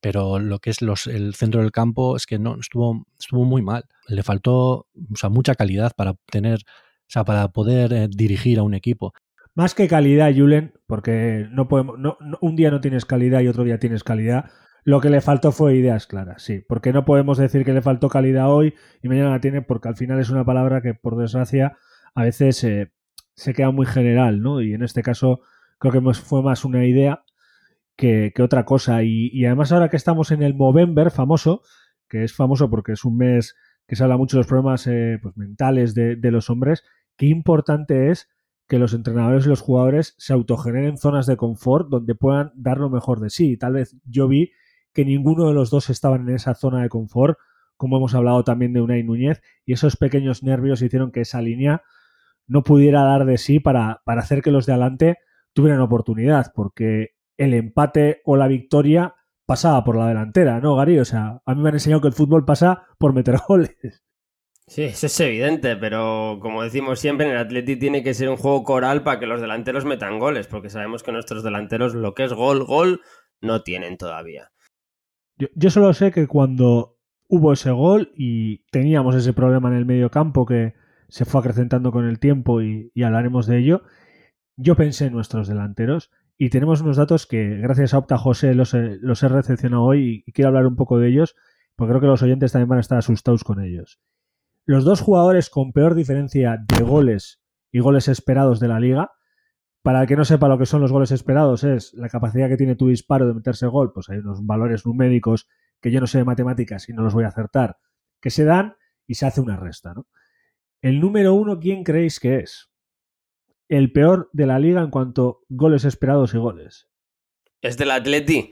[0.00, 3.62] pero lo que es los, el centro del campo es que no estuvo, estuvo muy
[3.62, 3.84] mal.
[4.08, 4.88] Le faltó
[5.30, 6.64] mucha calidad para tener
[7.12, 9.12] sea, para poder eh, dirigir a un equipo.
[9.54, 13.64] Más que calidad, Julen, porque no podemos, no, un día no tienes calidad y otro
[13.64, 14.46] día tienes calidad.
[14.84, 16.64] Lo que le faltó fue ideas claras, sí.
[16.66, 19.96] Porque no podemos decir que le faltó calidad hoy y mañana la tiene, porque al
[19.96, 21.76] final es una palabra que, por desgracia,
[22.14, 22.92] a veces eh,
[23.34, 24.60] se queda muy general, ¿no?
[24.60, 25.42] Y en este caso
[25.78, 27.24] creo que fue más una idea
[27.96, 29.02] que, otra cosa.
[29.02, 31.62] Y, además ahora que estamos en el Movember famoso,
[32.08, 33.54] que es famoso porque es un mes
[33.86, 36.84] que se habla mucho de los problemas eh, pues, mentales de, los hombres,
[37.16, 38.28] qué importante es
[38.68, 42.88] que los entrenadores y los jugadores se autogeneren zonas de confort donde puedan dar lo
[42.88, 43.56] mejor de sí.
[43.56, 44.52] Tal vez yo vi
[44.92, 47.38] que ninguno de los dos estaban en esa zona de confort,
[47.76, 51.82] como hemos hablado también de Unai Núñez, y esos pequeños nervios hicieron que esa línea
[52.46, 55.18] no pudiera dar de sí para, para hacer que los de adelante
[55.52, 59.14] tuvieran oportunidad, porque el empate o la victoria
[59.46, 60.98] pasaba por la delantera, ¿no, Gary?
[60.98, 64.01] O sea, a mí me han enseñado que el fútbol pasa por meter goles.
[64.72, 68.38] Sí, eso es evidente, pero como decimos siempre, en el Atleti tiene que ser un
[68.38, 72.24] juego coral para que los delanteros metan goles, porque sabemos que nuestros delanteros lo que
[72.24, 73.02] es gol, gol,
[73.42, 74.50] no tienen todavía.
[75.36, 76.96] Yo, solo sé que cuando
[77.28, 80.72] hubo ese gol y teníamos ese problema en el medio campo que
[81.06, 83.82] se fue acrecentando con el tiempo y, hablaremos de ello,
[84.56, 88.72] yo pensé en nuestros delanteros y tenemos unos datos que gracias a Opta José los
[88.72, 91.36] he, los he recepcionado hoy y quiero hablar un poco de ellos
[91.76, 94.00] porque creo que los oyentes también van a estar asustados con ellos.
[94.64, 99.12] Los dos jugadores con peor diferencia de goles y goles esperados de la liga.
[99.82, 102.56] Para el que no sepa lo que son los goles esperados, es la capacidad que
[102.56, 103.92] tiene tu disparo de meterse gol.
[103.92, 105.48] Pues hay unos valores numéricos
[105.80, 107.78] que yo no sé de matemáticas y no los voy a acertar,
[108.20, 109.92] que se dan y se hace una resta.
[109.94, 110.06] ¿no?
[110.80, 112.70] El número uno, ¿quién creéis que es?
[113.68, 116.91] El peor de la liga en cuanto goles esperados y goles.
[117.62, 118.50] Es del Atleti.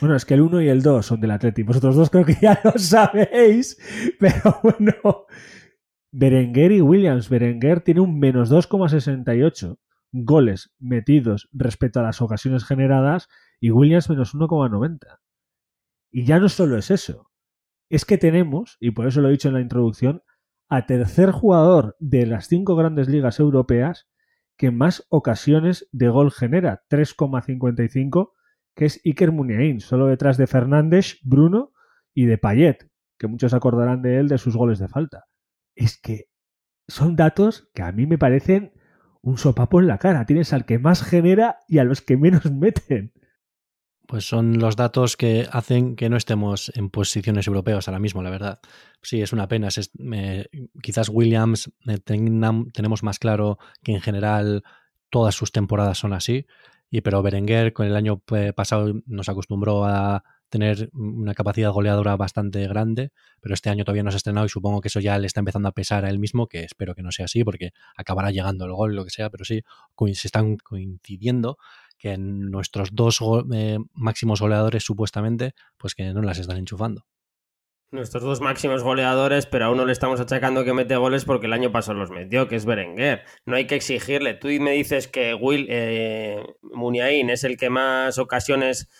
[0.00, 1.62] Bueno, es que el 1 y el 2 son del Atleti.
[1.62, 3.78] Vosotros dos creo que ya lo sabéis.
[4.18, 5.26] Pero bueno.
[6.10, 7.28] Berenguer y Williams.
[7.28, 9.78] Berenguer tiene un menos 2,68
[10.10, 13.28] goles metidos respecto a las ocasiones generadas
[13.60, 15.20] y Williams menos 1,90.
[16.10, 17.30] Y ya no solo es eso.
[17.88, 20.24] Es que tenemos, y por eso lo he dicho en la introducción,
[20.68, 24.08] a tercer jugador de las cinco grandes ligas europeas
[24.56, 28.32] que más ocasiones de gol genera, 3,55
[28.78, 31.72] que es Iker Muniain, solo detrás de Fernández, Bruno
[32.14, 32.88] y de Payet,
[33.18, 35.24] que muchos acordarán de él de sus goles de falta.
[35.74, 36.26] Es que
[36.86, 38.72] son datos que a mí me parecen
[39.20, 40.26] un sopapo en la cara.
[40.26, 43.12] Tienes al que más genera y a los que menos meten.
[44.06, 48.30] Pues son los datos que hacen que no estemos en posiciones europeas ahora mismo, la
[48.30, 48.60] verdad.
[49.02, 49.70] Sí, es una pena.
[50.80, 54.62] quizás Williams eh, tenemos más claro que en general
[55.10, 56.46] todas sus temporadas son así,
[56.90, 62.16] y pero Berenguer con el año eh, pasado nos acostumbró a tener una capacidad goleadora
[62.16, 65.18] bastante grande, pero este año todavía no se ha estrenado y supongo que eso ya
[65.18, 67.72] le está empezando a pesar a él mismo, que espero que no sea así, porque
[67.96, 69.62] acabará llegando el gol, lo que sea, pero sí,
[70.14, 71.58] se están coincidiendo
[71.98, 73.20] que nuestros dos
[73.52, 77.04] eh, máximos goleadores supuestamente, pues que no las están enchufando.
[77.90, 81.54] Nuestros dos máximos goleadores, pero a uno le estamos achacando que mete goles porque el
[81.54, 83.24] año pasado los metió, que es Berenguer.
[83.46, 84.34] No hay que exigirle.
[84.34, 88.90] Tú me dices que Will eh, Muniain es el que más ocasiones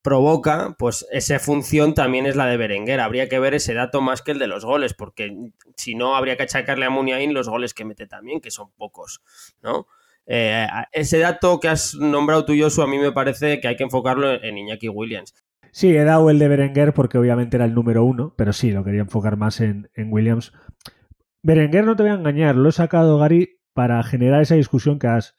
[0.00, 3.00] provoca, pues esa función también es la de Berenguer.
[3.00, 5.30] Habría que ver ese dato más que el de los goles, porque
[5.76, 9.20] si no, habría que achacarle a Muniain los goles que mete también, que son pocos,
[9.60, 9.86] ¿no?
[10.24, 14.32] Eh, ese dato que has nombrado tú, a mí me parece que hay que enfocarlo
[14.42, 15.34] en Iñaki Williams.
[15.78, 18.82] Sí, he dado el de Berenguer porque obviamente era el número uno, pero sí, lo
[18.82, 20.52] quería enfocar más en, Williams.
[21.40, 25.06] Berenguer, no te voy a engañar, lo he sacado, Gary, para generar esa discusión que
[25.06, 25.36] has.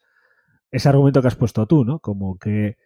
[0.70, 1.98] ese argumento que has puesto tú, ¿no?
[1.98, 2.78] Como que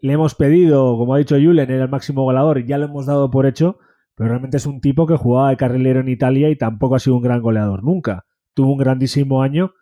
[0.00, 3.06] le hemos pedido, como ha dicho Julen, era el máximo goleador y ya lo hemos
[3.06, 3.80] dado por hecho,
[4.14, 7.16] pero realmente es un tipo que jugaba de carrilero en Italia y tampoco ha sido
[7.16, 8.26] un gran goleador nunca.
[8.54, 9.72] Tuvo un grandísimo año,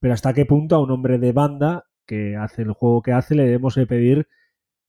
[0.00, 3.34] pero hasta qué punto a un hombre de banda que hace el juego que hace
[3.34, 4.28] le debemos de pedir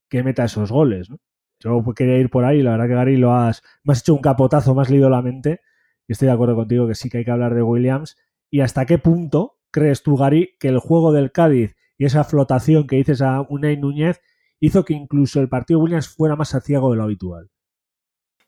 [0.08, 1.18] que meta esos goles, ¿no?
[1.60, 4.20] Yo quería ir por ahí, la verdad que Gary lo has, me has hecho un
[4.20, 5.60] capotazo, más leído la mente
[6.08, 8.16] y estoy de acuerdo contigo que sí que hay que hablar de Williams.
[8.50, 12.86] ¿Y hasta qué punto crees tú, Gary, que el juego del Cádiz y esa flotación
[12.86, 14.20] que dices a Unai Núñez
[14.60, 17.50] hizo que incluso el partido Williams fuera más aciago de lo habitual?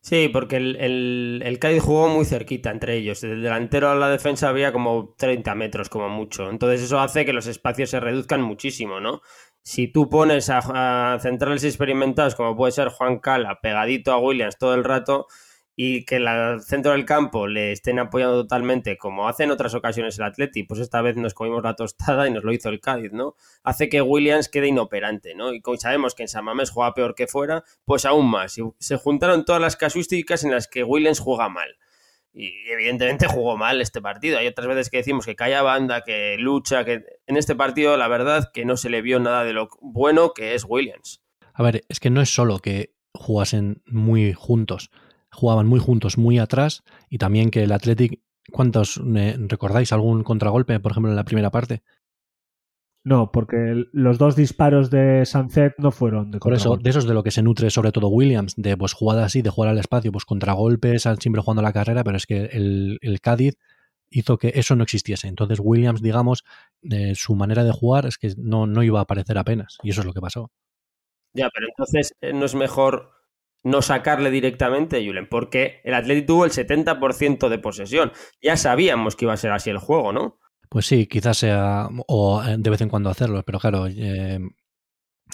[0.00, 3.20] Sí, porque el, el, Cádiz jugó muy cerquita entre ellos.
[3.20, 6.48] Del delantero a la defensa había como 30 metros como mucho.
[6.48, 9.20] Entonces eso hace que los espacios se reduzcan muchísimo, ¿no?
[9.68, 14.74] Si tú pones a, centrales experimentados, como puede ser Juan Cala, pegadito a Williams todo
[14.74, 15.26] el rato,
[15.76, 20.18] y que el centro del campo le estén apoyando totalmente, como hace en otras ocasiones
[20.18, 23.12] el Atleti, pues esta vez nos comimos la tostada y nos lo hizo el Cádiz,
[23.12, 23.34] ¿no?
[23.62, 25.52] Hace que Williams quede inoperante, ¿no?
[25.52, 28.56] Y como sabemos que en San Mamés juega peor que fuera, pues aún más.
[28.78, 31.76] se juntaron todas las casuísticas en las que Williams juega mal
[32.38, 34.38] y evidentemente jugó mal este partido.
[34.38, 38.06] Hay otras veces que decimos que calla banda, que lucha, que en este partido la
[38.06, 41.20] verdad que no se le vio nada de lo bueno que es Williams.
[41.52, 44.92] A ver, es que no es solo que jugasen muy juntos,
[45.32, 48.20] jugaban muy juntos, muy atrás y también que el Athletic,
[48.52, 51.82] ¿cuántos eh, recordáis algún contragolpe, por ejemplo, en la primera parte?
[53.08, 57.06] No, porque los dos disparos de Sunset no fueron de Por eso, de eso es
[57.06, 59.78] de lo que se nutre sobre todo Williams, de pues jugadas así, de jugar al
[59.78, 63.56] espacio, pues contragolpes, siempre jugando la carrera, pero es que el, Cádiz
[64.10, 65.26] hizo que eso no existiese.
[65.26, 66.44] Entonces Williams, digamos,
[66.82, 70.02] de su manera de jugar es que no, no iba a aparecer apenas, y eso
[70.02, 70.50] es lo que pasó.
[71.32, 73.12] Ya, pero entonces eh, no es mejor
[73.64, 78.12] no sacarle directamente, Julen, porque el Atlético tuvo el 70% de posesión.
[78.42, 80.38] Ya sabíamos que iba a ser así el juego, ¿no?
[80.68, 84.38] Pues sí, quizás sea, o eh, de vez en cuando hacerlo, pero claro, eh,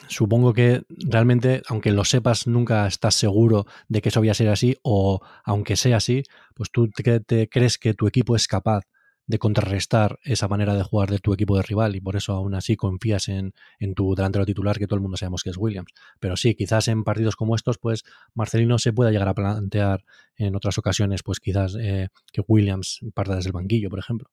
[0.08, 4.48] supongo que realmente, aunque lo sepas, nunca estás seguro de que eso vaya a ser
[4.48, 6.22] así, o aunque sea así,
[6.54, 8.84] pues tú te, crees que tu equipo es capaz
[9.26, 12.54] de contrarrestar esa manera de jugar de tu equipo de rival y por eso aún
[12.54, 15.92] así confías en, en, tu delantero titular que todo el mundo sabemos que es Williams.
[16.20, 20.04] Pero sí, quizás en partidos como estos, pues Marcelino se pueda llegar a plantear
[20.36, 24.30] en otras ocasiones, pues quizás eh, que Williams parta desde el banquillo, por ejemplo.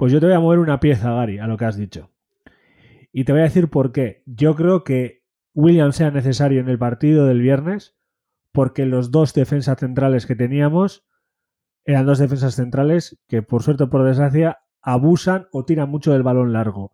[0.00, 2.10] Pues yo te voy a mover una pieza, Gary, a lo que has dicho.
[3.12, 4.22] Y te voy a decir por qué.
[4.24, 7.98] Yo creo que Williams sea necesario en el partido del viernes
[8.50, 11.06] porque los dos defensas centrales que teníamos
[11.84, 16.22] eran dos defensas centrales que, por suerte o por desgracia, abusan o tiran mucho del
[16.22, 16.92] balón largo.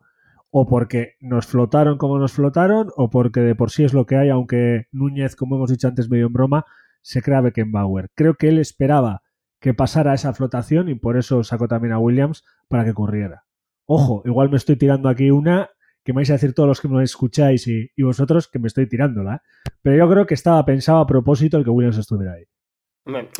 [0.50, 4.16] O porque nos flotaron como nos flotaron, o porque de por sí es lo que
[4.16, 6.64] hay, aunque Núñez, como hemos dicho antes, medio en broma,
[7.02, 8.10] se crea Beckenbauer.
[8.16, 9.22] Creo que él esperaba
[9.60, 13.44] que pasara esa flotación y por eso sacó también a Williams para que corriera.
[13.86, 15.70] Ojo, igual me estoy tirando aquí una
[16.04, 18.88] que me vais a decir todos los que me escucháis y, vosotros que me estoy
[18.88, 19.42] tirándola.
[19.82, 22.44] Pero yo creo que estaba pensado a propósito el que Williams estuviera ahí.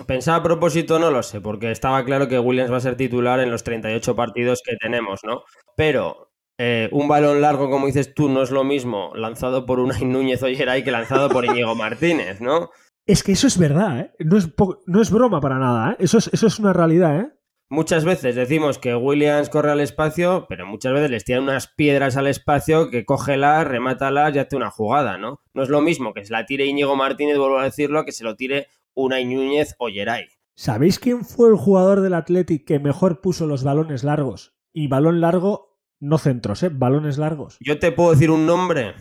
[0.07, 3.41] Pensaba a propósito, no lo sé, porque estaba claro que Williams va a ser titular
[3.41, 5.43] en los 38 partidos que tenemos, ¿no?
[5.77, 10.05] Pero eh, un balón largo, como dices tú, no es lo mismo lanzado por Unai
[10.05, 12.71] Núñez o Geray que lanzado por Íñigo Martínez, ¿no?
[13.07, 14.13] Es que eso es verdad, ¿eh?
[14.19, 14.49] No es,
[14.87, 15.97] no es broma para nada, ¿eh?
[16.01, 17.33] Eso es, eso es una realidad, ¿eh?
[17.69, 22.17] Muchas veces decimos que Williams corre al espacio, pero muchas veces les tiran unas piedras
[22.17, 25.41] al espacio que cógelas, remátalas y hace una jugada, ¿no?
[25.55, 28.25] No es lo mismo que se la tire Íñigo Martínez, vuelvo a decirlo, que se
[28.25, 30.27] lo tire Unai Núñez o Geray.
[30.55, 34.57] ¿Sabéis quién fue el jugador del Athletic que mejor puso los balones largos?
[34.73, 36.71] Y balón largo, no centros, ¿eh?
[36.73, 37.57] Balones largos.
[37.61, 38.95] Yo te puedo decir un nombre.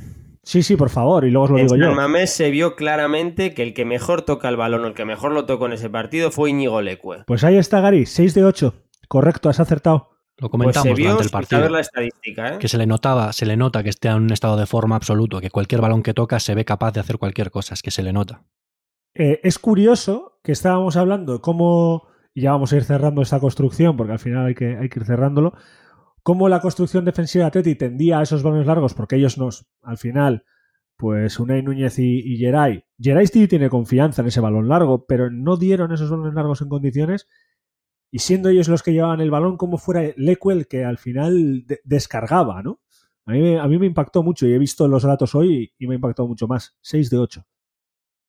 [0.45, 1.89] Sí, sí, por favor, y luego os lo digo yo.
[1.89, 5.03] En Mamés se vio claramente que el que mejor toca el balón o el que
[5.03, 7.23] mejor lo tocó en ese partido fue Íñigo Lecue.
[7.25, 8.73] Pues ahí está Gary, 6 de 8.
[9.07, 10.11] Correcto, has acertado.
[10.37, 11.67] Lo comentamos pues durante el partido.
[11.67, 12.57] la estadística, ¿eh?
[12.59, 15.41] Que se le notaba, se le nota que esté en un estado de forma absoluto,
[15.41, 18.03] que cualquier balón que toca se ve capaz de hacer cualquier cosa, es que se
[18.03, 18.43] le nota.
[19.15, 23.39] Eh, es curioso que estábamos hablando de cómo, y ya vamos a ir cerrando esta
[23.39, 25.53] construcción, porque al final hay que, hay que ir cerrándolo,
[26.25, 29.99] cómo la construcción defensiva de Atleti tendía a esos balones largos, porque ellos nos, al
[29.99, 30.43] final,
[30.97, 32.83] pues Unai Núñez y, y Geray.
[32.97, 37.27] Geray tiene confianza en ese balón largo, pero no dieron esos balones largos en condiciones.
[38.09, 42.63] Y siendo ellos los que llevaban el balón, como fuera Lecuel que al final descargaba,
[42.63, 42.81] ¿no?
[43.27, 45.93] A mí, a mí, me impactó mucho y he visto los datos hoy y, me
[45.93, 46.75] ha impactado mucho más.
[46.81, 47.45] 6 de 8.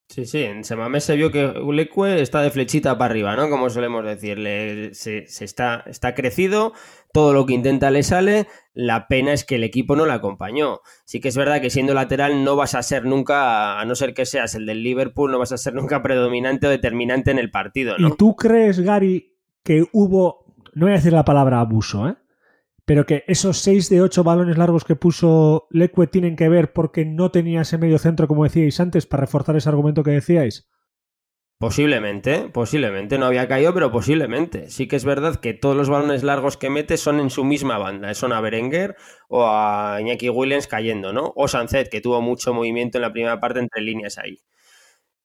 [0.09, 3.51] Sí, sí, en Semamés se vio que Leque está de flechita para arriba, ¿no?
[3.51, 6.75] Como solemos decirle, se, está, está crecido,
[7.13, 10.81] todo lo que intenta le sale, la pena es que el equipo no le acompañó.
[11.05, 14.15] Sí que es verdad que siendo lateral no vas a ser nunca, a no ser
[14.15, 17.51] que seas el del Liverpool, no vas a ser nunca predominante o determinante en el
[17.51, 18.09] partido, ¿no?
[18.09, 22.15] ¿Y tú crees, Gary, que hubo, no voy a decir la palabra abuso, ¿eh?
[22.87, 27.05] Pero que esos 6 de 8 balones largos que puso Leque tienen que ver porque
[27.05, 30.69] no tenía ese medio centro, como decíais antes, para reforzar ese argumento que decíais.
[31.59, 34.71] Posiblemente, posiblemente, no había caído, pero posiblemente.
[34.71, 37.77] Sí que es verdad que todos los balones largos que mete son en su misma
[37.77, 38.95] banda, son a Berenguer
[39.29, 41.33] o a Iñaki Williams cayendo, ¿no?
[41.35, 44.39] O Sancet, que tuvo mucho movimiento en la primera parte entre líneas ahí.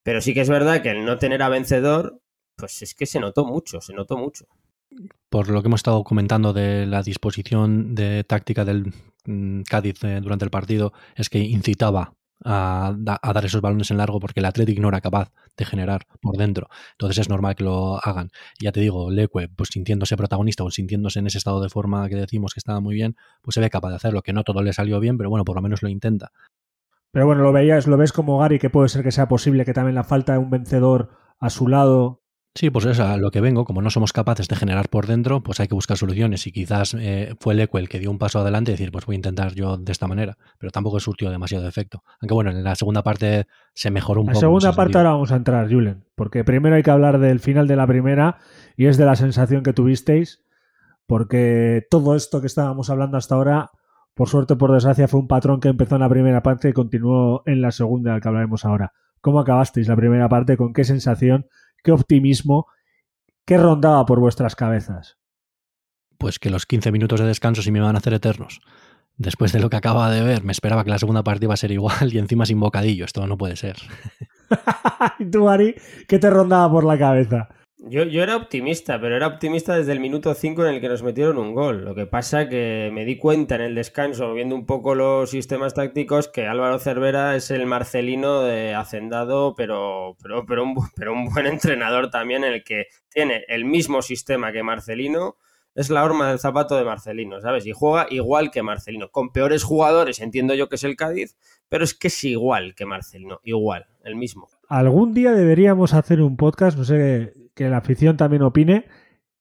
[0.04, 2.22] Pero sí que es verdad que el no tener a vencedor,
[2.56, 4.48] pues es que se notó mucho, se notó mucho
[5.30, 8.94] por lo que hemos estado comentando de la disposición de táctica del
[9.26, 14.20] mm, Cádiz eh, durante el partido, es que incitaba a, dar esos balones en largo
[14.20, 16.70] porque el Atlético no era capaz de generar por dentro.
[16.94, 18.30] Entonces es normal que lo hagan.
[18.60, 22.16] ya te digo, Leque, pues sintiéndose protagonista o sintiéndose en ese estado de forma que
[22.16, 24.74] decimos que estaba muy bien, pues se ve capaz de hacerlo, que no todo le
[24.74, 26.32] salió bien, pero bueno, por lo menos lo intenta.
[27.12, 29.74] Pero bueno, lo veías, lo ves como Gary, que puede ser que sea posible que
[29.74, 32.21] también la falta de un vencedor a su lado
[32.54, 33.64] Sí, pues es a lo que vengo.
[33.64, 36.46] Como no somos capaces de generar por dentro, pues hay que buscar soluciones.
[36.48, 39.16] Y quizás eh, fue el el que dio un paso adelante y decir, pues voy
[39.16, 40.38] a intentar yo de esta manera.
[40.60, 42.04] Pero tampoco surtió demasiado efecto.
[42.20, 44.32] Aunque bueno, en la segunda parte se mejoró un poco.
[44.32, 46.04] En la segunda parte ahora vamos a entrar, Julen.
[46.16, 48.40] Porque primero hay que hablar del final de la primera
[48.76, 50.44] y es de la sensación que tuvisteis.
[51.08, 53.72] Porque todo esto que estábamos hablando hasta ahora,
[54.14, 56.74] por suerte o por desgracia, fue un patrón que empezó en la primera parte y
[56.74, 58.92] continuó en la segunda, al que hablaremos ahora.
[59.22, 60.58] ¿Cómo acabasteis la primera parte?
[60.58, 61.46] ¿Con qué sensación?
[61.84, 62.68] Qué optimismo,
[63.46, 65.18] qué rondaba por vuestras cabezas.
[66.18, 68.62] Pues que los 15 minutos de descanso sí me van a hacer eternos.
[69.18, 71.58] Después de lo que acaba de ver, me esperaba que la segunda partida iba a
[71.58, 73.06] ser igual y encima sin bocadillo.
[73.06, 73.78] Esto no puede ser.
[75.20, 75.76] ¿Y tú, Ari,
[76.08, 77.50] qué te rondaba por la cabeza?
[77.84, 81.02] Yo, yo, era optimista, pero era optimista desde el minuto 5 en el que nos
[81.02, 81.84] metieron un gol.
[81.84, 85.74] Lo que pasa que me di cuenta en el descanso, viendo un poco los sistemas
[85.74, 91.26] tácticos, que Álvaro Cervera es el Marcelino de Hacendado, pero, pero, pero, un, pero un
[91.34, 95.38] buen entrenador también, en el que tiene el mismo sistema que Marcelino.
[95.74, 97.66] Es la horma del zapato de Marcelino, ¿sabes?
[97.66, 99.10] Y juega igual que Marcelino.
[99.10, 101.36] Con peores jugadores, entiendo yo que es el Cádiz,
[101.68, 104.50] pero es que es igual que Marcelino, igual, el mismo.
[104.68, 108.86] Algún día deberíamos hacer un podcast, no sé que la afición también opine,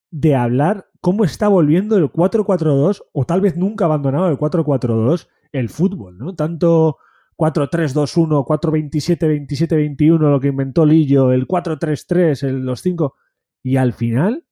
[0.09, 5.69] de hablar cómo está volviendo el 4-4-2 o tal vez nunca abandonado el 4-4-2 el
[5.69, 6.35] fútbol, ¿no?
[6.35, 6.97] Tanto
[7.37, 13.15] 4-3-2-1, 4-27, 27-21, lo que inventó Lillo, el 4-3-3, el, los 5
[13.63, 14.45] y al final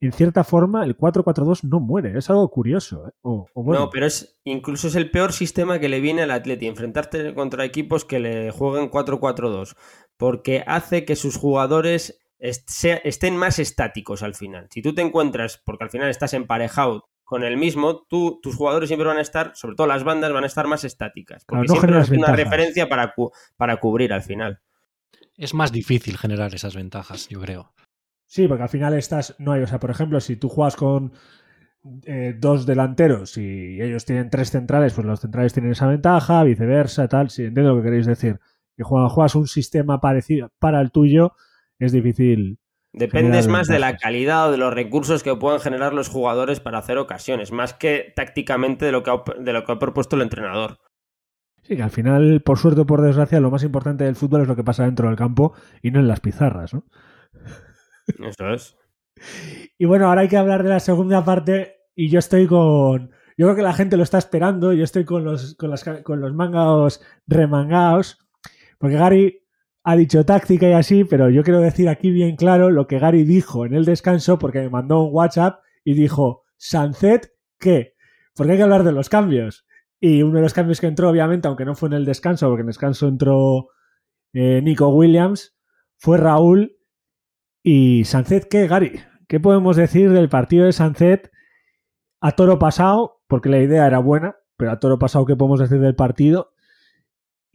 [0.00, 2.18] en cierta forma, el 4-4-2 no muere.
[2.18, 3.08] Es algo curioso.
[3.08, 3.12] ¿eh?
[3.24, 7.64] No, pero es incluso es el peor sistema que le viene al Atleti, enfrentarte contra
[7.64, 9.74] equipos que le jueguen 4-4-2,
[10.16, 14.68] porque hace que sus jugadores estén más estáticos al final.
[14.70, 18.88] Si tú te encuentras, porque al final estás emparejado con el mismo, tú, tus jugadores
[18.88, 21.44] siempre van a estar, sobre todo las bandas, van a estar más estáticas.
[21.44, 23.14] Porque siempre es una referencia para,
[23.56, 24.60] para cubrir al final.
[25.36, 27.72] Es más difícil generar esas ventajas, yo creo.
[28.26, 31.12] Sí, porque al final estás, no hay, o sea, por ejemplo, si tú juegas con
[32.04, 37.08] eh, dos delanteros y ellos tienen tres centrales, pues los centrales tienen esa ventaja, viceversa,
[37.08, 38.40] tal, si entiendo lo que queréis decir.
[38.76, 41.34] Que juegas un sistema parecido para el tuyo,
[41.78, 42.58] es difícil
[42.96, 46.78] Dependes más de la calidad o de los recursos que puedan generar los jugadores para
[46.78, 50.22] hacer ocasiones, más que tácticamente de lo que ha, de lo que ha propuesto el
[50.22, 50.78] entrenador.
[51.62, 54.48] Sí, que al final, por suerte o por desgracia, lo más importante del fútbol es
[54.48, 55.52] lo que pasa dentro del campo
[55.82, 56.84] y no en las pizarras, ¿no?
[58.26, 58.76] Eso es.
[59.76, 63.10] Y bueno, ahora hay que hablar de la segunda parte y yo estoy con...
[63.36, 66.32] Yo creo que la gente lo está esperando, yo estoy con los, con, con los
[66.32, 68.26] mangaos remangaos,
[68.78, 69.45] porque Gary
[69.88, 73.22] ha dicho táctica y así, pero yo quiero decir aquí bien claro lo que Gary
[73.22, 77.94] dijo en el descanso porque me mandó un WhatsApp y dijo, Sunset, ¿qué?
[78.34, 79.64] Porque hay que hablar de los cambios.
[80.00, 82.62] Y uno de los cambios que entró, obviamente, aunque no fue en el descanso, porque
[82.62, 83.68] en descanso entró
[84.32, 85.56] eh, Nico Williams,
[85.98, 86.76] fue Raúl.
[87.62, 89.00] ¿Y Sunset qué, Gary?
[89.28, 91.30] ¿Qué podemos decir del partido de Sunset
[92.20, 93.22] a toro pasado?
[93.28, 96.55] Porque la idea era buena, pero a toro pasado, ¿qué podemos decir del partido?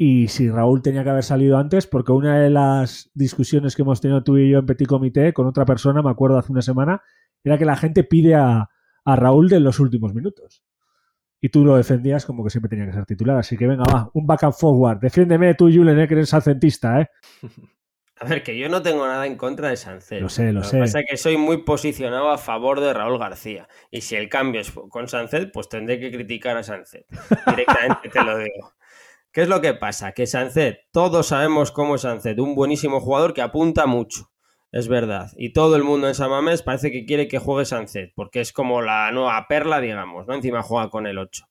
[0.04, 4.02] Y si Raúl tenía que haber salido antes, porque una de las discusiones que hemos
[4.02, 7.04] tenido tú y yo en Petit Comité con otra persona, me acuerdo hace una semana,
[7.44, 8.68] era que la gente pide a,
[9.06, 10.64] Raúl de los últimos minutos.
[11.40, 13.38] Y tú lo defendías como que siempre tenía que ser titular.
[13.38, 15.02] Así que venga, va, un back and forward.
[15.02, 17.08] Defiéndeme tú, Julen, eh, que eres salcentista, ¿eh?
[18.20, 20.20] A ver, que yo no tengo nada en contra de Sancet.
[20.20, 20.78] Lo sé, lo, lo sé.
[20.78, 23.68] que pasa es que soy muy posicionado a favor de Raúl García.
[23.92, 27.06] Y si el cambio es con Sancet, pues tendré que criticar a Sancet.
[27.48, 28.74] Directamente te lo digo.
[29.34, 30.12] ¿Qué es lo que pasa?
[30.12, 34.30] Que Sancet, todos sabemos cómo es Sancet, un buenísimo jugador que apunta mucho,
[34.74, 35.32] es verdad.
[35.38, 38.82] Y todo el mundo en Samamés parece que quiere que juegue Sancet, porque es como
[38.82, 40.34] la nueva perla, digamos, ¿no?
[40.34, 41.46] Encima juega con el 8.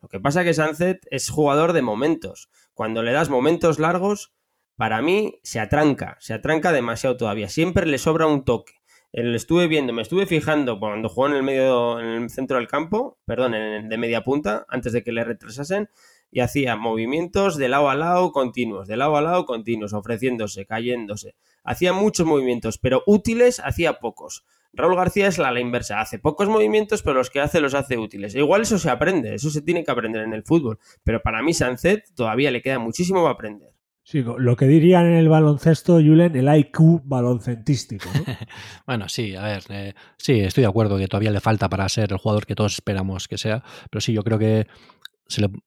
[0.00, 2.48] Lo que pasa es que Sancet es jugador de momentos.
[2.72, 4.32] Cuando le das momentos largos,
[4.76, 7.50] para mí se atranca, se atranca demasiado todavía.
[7.50, 8.72] Siempre le sobra un toque.
[9.12, 12.66] Le estuve viendo, me estuve fijando cuando jugó en el medio, en el centro del
[12.68, 15.90] campo, perdón, en, de media punta, antes de que le retrasasen
[16.30, 21.34] y hacía movimientos de lado a lado continuos, de lado a lado continuos, ofreciéndose, cayéndose.
[21.64, 24.44] Hacía muchos movimientos, pero útiles hacía pocos.
[24.72, 27.96] Raúl García es la, la inversa, hace pocos movimientos, pero los que hace los hace
[27.96, 28.34] útiles.
[28.34, 31.42] E igual eso se aprende, eso se tiene que aprender en el fútbol, pero para
[31.42, 33.76] mí Sancet todavía le queda muchísimo para aprender.
[34.08, 38.08] Sí, lo que dirían en el baloncesto, Julen, el IQ baloncentístico.
[38.86, 42.12] bueno, sí, a ver, eh, sí, estoy de acuerdo que todavía le falta para ser
[42.12, 44.68] el jugador que todos esperamos que sea, pero sí, yo creo que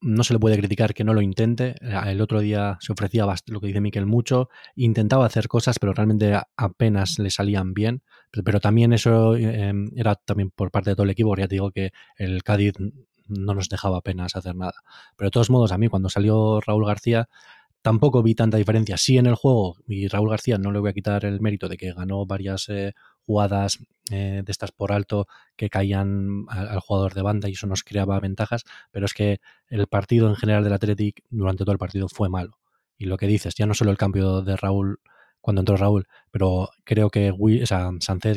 [0.01, 1.75] no se le puede criticar que no lo intente.
[1.81, 6.39] El otro día se ofrecía lo que dice Miquel mucho, intentaba hacer cosas, pero realmente
[6.55, 8.01] apenas le salían bien.
[8.31, 11.71] Pero, también eso em, era también por parte de todo el equipo, ya te digo
[11.71, 12.73] que el Cádiz
[13.27, 14.75] no nos dejaba apenas hacer nada.
[15.15, 17.27] Pero de todos modos, a mí cuando salió Raúl García,
[17.81, 18.97] tampoco vi tanta diferencia.
[18.97, 21.77] Sí en el juego, y Raúl García no le voy a quitar el mérito de
[21.77, 22.93] que ganó varias eh,
[23.29, 23.77] jugadas
[24.09, 28.19] eh, de estas por alto que caían al, jugador de banda y eso nos creaba
[28.19, 32.27] ventajas, pero es que el partido en general del Athletic durante todo el partido fue
[32.27, 32.57] malo.
[32.97, 34.99] Y lo que dices, ya no solo el cambio de Raúl
[35.41, 37.91] cuando entró Raúl, pero creo que o sea,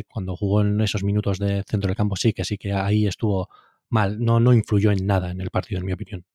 [0.09, 3.49] cuando jugó en esos minutos de centro del campo sí que sí que ahí estuvo
[3.89, 6.27] mal, no, no influyó en nada en el partido, en mi opinión.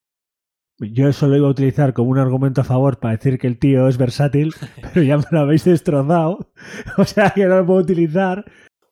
[0.80, 3.58] Yo eso lo iba a utilizar como un argumento a favor para decir que el
[3.58, 4.54] tío es versátil,
[4.94, 6.52] pero ya me lo habéis destrozado.
[6.98, 8.46] O sea que no lo puedo utilizar.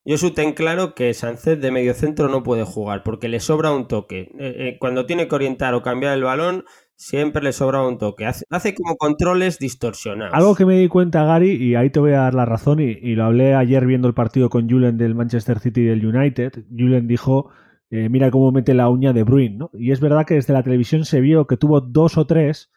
[0.07, 3.71] Yo su ten claro que Sánchez de medio centro no puede jugar porque le sobra
[3.71, 4.31] un toque.
[4.39, 6.63] Eh, eh, cuando tiene que orientar o cambiar el balón,
[6.95, 8.25] siempre le sobra un toque.
[8.25, 10.35] Hace, como controles distorsionados.
[10.35, 12.91] Algo que me di cuenta, Gary, y ahí te voy a dar la razón, y,
[12.91, 16.65] y lo hablé ayer viendo el partido con Julen del Manchester City y del United.
[16.69, 17.49] Julen dijo
[17.89, 19.69] eh, mira cómo mete la uña de Bruin, ¿no?
[19.73, 22.71] Y es verdad que desde la televisión se vio que tuvo dos o tres.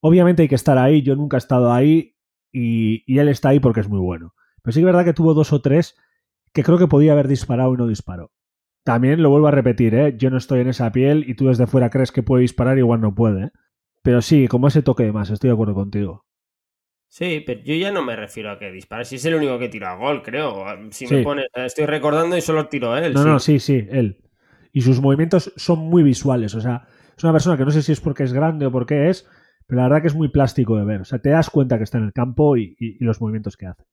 [0.00, 2.14] Obviamente hay que estar ahí, yo nunca he estado ahí
[2.52, 4.34] y, él está ahí porque es muy bueno.
[4.62, 5.96] Pero sí que es verdad que tuvo dos o tres
[6.52, 8.32] que creo que podía haber disparado y no disparó.
[8.84, 10.16] También lo vuelvo a repetir, ¿eh?
[10.16, 13.00] yo no estoy en esa piel y tú desde fuera crees que puede disparar, igual
[13.00, 13.46] no puede.
[13.46, 13.50] ¿eh?
[14.02, 16.24] Pero sí, como ese toque de más, estoy de acuerdo contigo.
[17.08, 19.04] Sí, pero yo ya no me refiero a que dispare.
[19.04, 20.64] Si es el único que tira a gol, creo.
[20.90, 23.14] Si me pone, estoy recordando y solo tiro él.
[23.14, 24.18] No, no, sí, sí, él.
[24.72, 26.54] Y sus movimientos son muy visuales.
[26.54, 26.86] O sea,
[27.16, 29.26] es una persona que no sé si es porque es grande o porque es,
[29.66, 31.00] pero la verdad que es muy plástico de ver.
[31.00, 33.84] O sea, te das cuenta que está en el campo y, los movimientos que hace.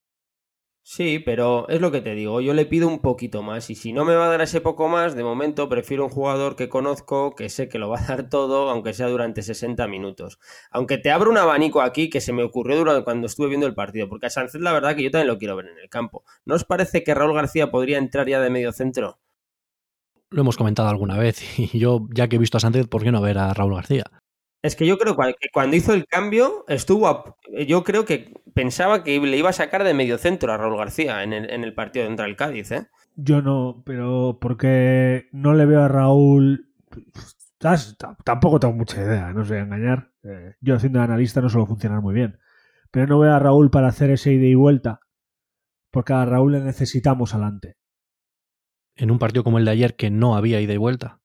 [0.87, 3.91] Sí, pero es lo que te digo, yo le pido un poquito más y si
[3.91, 7.33] no me va a dar ese poco más, de momento prefiero un jugador que conozco,
[7.33, 10.37] que sé que lo va a dar todo, aunque sea durante 60 minutos.
[10.69, 13.73] Aunque te abro un abanico aquí que se me ocurrió durante cuando estuve viendo el
[13.73, 16.23] partido, porque a Sánchez la verdad que yo también lo quiero ver en el campo.
[16.45, 19.17] ¿No os parece que Raúl García podría entrar ya de medio centro?
[20.29, 23.11] Lo hemos comentado alguna vez y yo ya que he visto a Sánchez, ¿por qué
[23.11, 24.03] no ver a Raúl García?
[24.65, 27.07] Es que yo creo que cuando hizo el cambio estuvo.
[27.07, 27.35] A,
[27.67, 31.21] yo creo que pensaba que le iba a sacar de medio centro a Raúl García
[31.21, 32.87] en el, en el partido contra el Cádiz, ¿eh?
[33.15, 36.73] Yo no, pero porque no le veo a Raúl.
[38.23, 40.11] Tampoco tengo mucha idea, no sé engañar.
[40.23, 42.39] Eh, yo siendo analista no suelo funcionar muy bien.
[42.89, 44.99] Pero no veo a Raúl para hacer ese ida y vuelta.
[45.91, 47.77] Porque a Raúl le necesitamos adelante.
[48.95, 51.21] En un partido como el de ayer que no había ida y vuelta.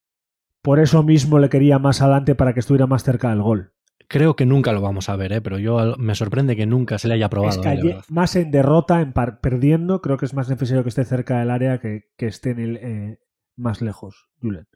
[0.62, 3.72] Por eso mismo le quería más adelante para que estuviera más cerca del gol.
[4.08, 5.40] Creo que nunca lo vamos a ver, ¿eh?
[5.40, 7.62] pero yo me sorprende que nunca se le haya probado.
[7.62, 11.38] Es que más en derrota, en perdiendo, creo que es más necesario que esté cerca
[11.38, 13.20] del área que, que esté en el, eh,
[13.56, 14.66] más lejos, Julen.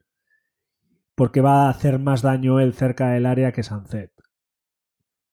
[1.16, 4.12] Porque va a hacer más daño él cerca del área que Sancet.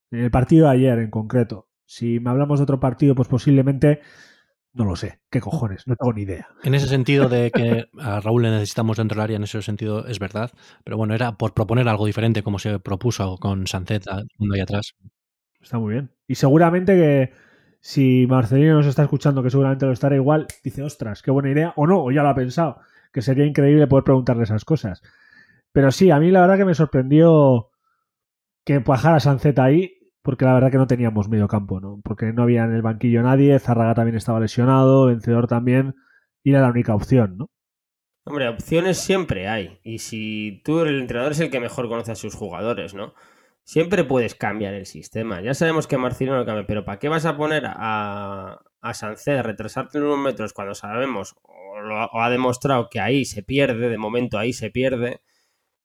[0.09, 1.69] En el partido de ayer, en concreto.
[1.85, 4.01] Si me hablamos de otro partido, pues posiblemente
[4.73, 5.19] no lo sé.
[5.29, 5.87] ¿Qué cojones?
[5.87, 6.47] No tengo ni idea.
[6.63, 10.07] En ese sentido de que a Raúl le necesitamos dentro del área, en ese sentido
[10.07, 10.51] es verdad.
[10.83, 14.05] Pero bueno, era por proponer algo diferente como se propuso con Sancet
[14.39, 14.93] uno ahí atrás.
[15.61, 16.11] Está muy bien.
[16.27, 17.33] Y seguramente que
[17.81, 21.73] si Marcelino nos está escuchando, que seguramente lo estará igual, dice, ostras, qué buena idea.
[21.75, 22.79] O no, o ya lo ha pensado.
[23.11, 25.01] Que sería increíble poder preguntarle esas cosas.
[25.73, 27.69] Pero sí, a mí la verdad que me sorprendió
[28.63, 31.99] que a Sancet ahí porque la verdad que no teníamos medio campo, ¿no?
[32.03, 35.95] Porque no había en el banquillo nadie, Zarraga también estaba lesionado, Vencedor también,
[36.43, 37.49] y era la única opción, ¿no?
[38.23, 39.79] Hombre, opciones siempre hay.
[39.83, 43.13] Y si tú, el entrenador, es el que mejor conoce a sus jugadores, ¿no?
[43.63, 45.41] Siempre puedes cambiar el sistema.
[45.41, 49.41] Ya sabemos que Marcino no cambia, pero ¿para qué vas a poner a, a Sanced,
[49.41, 54.37] retrasarte unos metros cuando sabemos o, o ha demostrado que ahí se pierde, de momento
[54.37, 55.21] ahí se pierde?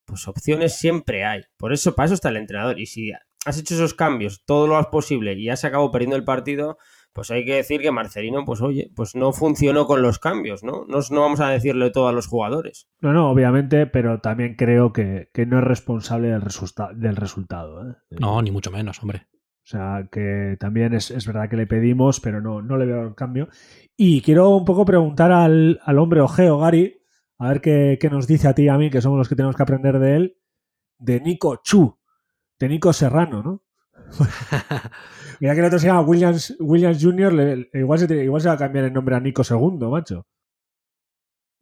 [0.04, 1.42] Pues opciones siempre hay.
[1.56, 2.78] Por eso, para eso está el entrenador.
[2.78, 3.12] Y si
[3.46, 6.78] has hecho esos cambios todo lo más posible y has acabado perdiendo el partido,
[7.12, 10.84] pues hay que decir que Marcelino, pues oye, pues no funcionó con los cambios, ¿no?
[10.88, 12.88] No, no vamos a decirle todo a los jugadores.
[13.00, 16.42] No, no, obviamente, pero también creo que, no es responsable del,
[16.96, 17.88] del resultado.
[17.88, 17.94] ¿eh?
[18.10, 19.28] No, ni mucho menos, hombre.
[19.32, 23.14] O sea, que también es, verdad que le pedimos, pero no, no le veo el
[23.14, 23.48] cambio.
[23.96, 27.00] Y quiero un poco preguntar al, hombre Ojeo, Gary,
[27.38, 29.36] a ver qué, qué, nos dice a ti y a mí, que somos los que
[29.36, 30.36] tenemos que aprender de él,
[30.98, 31.95] de Nico Chu
[32.58, 33.62] de Nico Serrano, ¿no?
[35.40, 38.58] Mira que el otro se llama Williams, Williams Jr., igual, se, igual se va a
[38.58, 40.26] cambiar el nombre a Nico II, macho.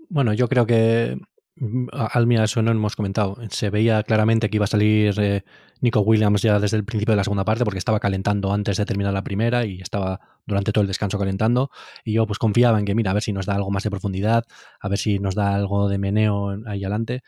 [0.08, 1.18] Bueno, yo creo que
[1.56, 3.36] mm, Almia, eso no hemos comentado.
[3.50, 5.44] Se veía claramente que iba a salir eh,
[5.80, 8.84] Nico Williams ya desde el principio de la segunda parte porque estaba calentando antes de
[8.84, 11.70] terminar la primera y estaba durante todo el descanso calentando.
[12.04, 13.90] Y yo pues confiaba en que, mira, a ver si nos da algo más de
[13.90, 14.44] profundidad,
[14.80, 17.22] a ver si nos da algo de meneo ahí adelante.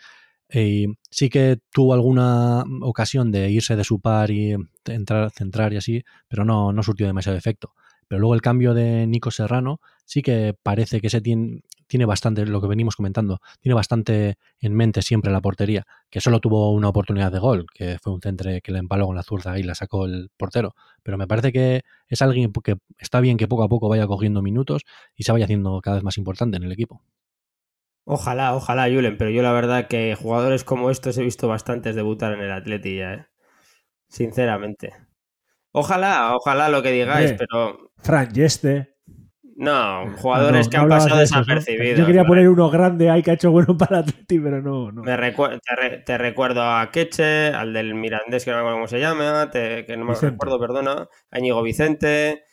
[0.52, 5.76] Y sí que tuvo alguna ocasión de irse de su par y entrar, centrar y
[5.76, 7.74] así, pero no, no surtió demasiado efecto.
[8.08, 12.46] Pero luego el cambio de Nico Serrano sí que parece que se tiene, tiene bastante,
[12.46, 16.88] lo que venimos comentando, tiene bastante en mente siempre la portería, que solo tuvo una
[16.88, 19.74] oportunidad de gol, que fue un centre que le empaló con la zurda y la
[19.74, 20.74] sacó el portero.
[21.02, 24.42] Pero me parece que es alguien que está bien que poco a poco vaya cogiendo
[24.42, 24.82] minutos
[25.16, 27.02] y se vaya haciendo cada vez más importante en el equipo.
[28.08, 32.32] Ojalá, ojalá, Julen, pero yo la verdad que jugadores como estos he visto bastantes debutar
[32.32, 33.26] en el Atleti ya, ¿eh?
[34.08, 34.92] Sinceramente.
[35.72, 37.90] Ojalá, ojalá lo que digáis, pero...
[37.96, 38.94] Fran Yeste.
[39.56, 41.98] No, jugadores que han pasado desapercibidos.
[41.98, 44.92] Yo quería poner uno grande ahí que ha hecho bueno para Atleti, pero no.
[44.92, 45.02] no.
[45.02, 45.34] Me
[46.04, 49.96] te, recuerdo a Queche, al del Mirandés, que no me acuerdo cómo se llama, que
[49.98, 52.44] no me recuerdo, perdona, a Íñigo Vicente,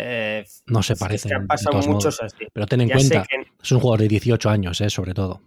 [0.00, 1.34] eh, no se parecen.
[1.34, 2.46] han pasado muchos así.
[2.52, 3.26] Pero ten en cuenta,
[3.60, 5.42] es un jugador de 18 años, eh, sobre todo.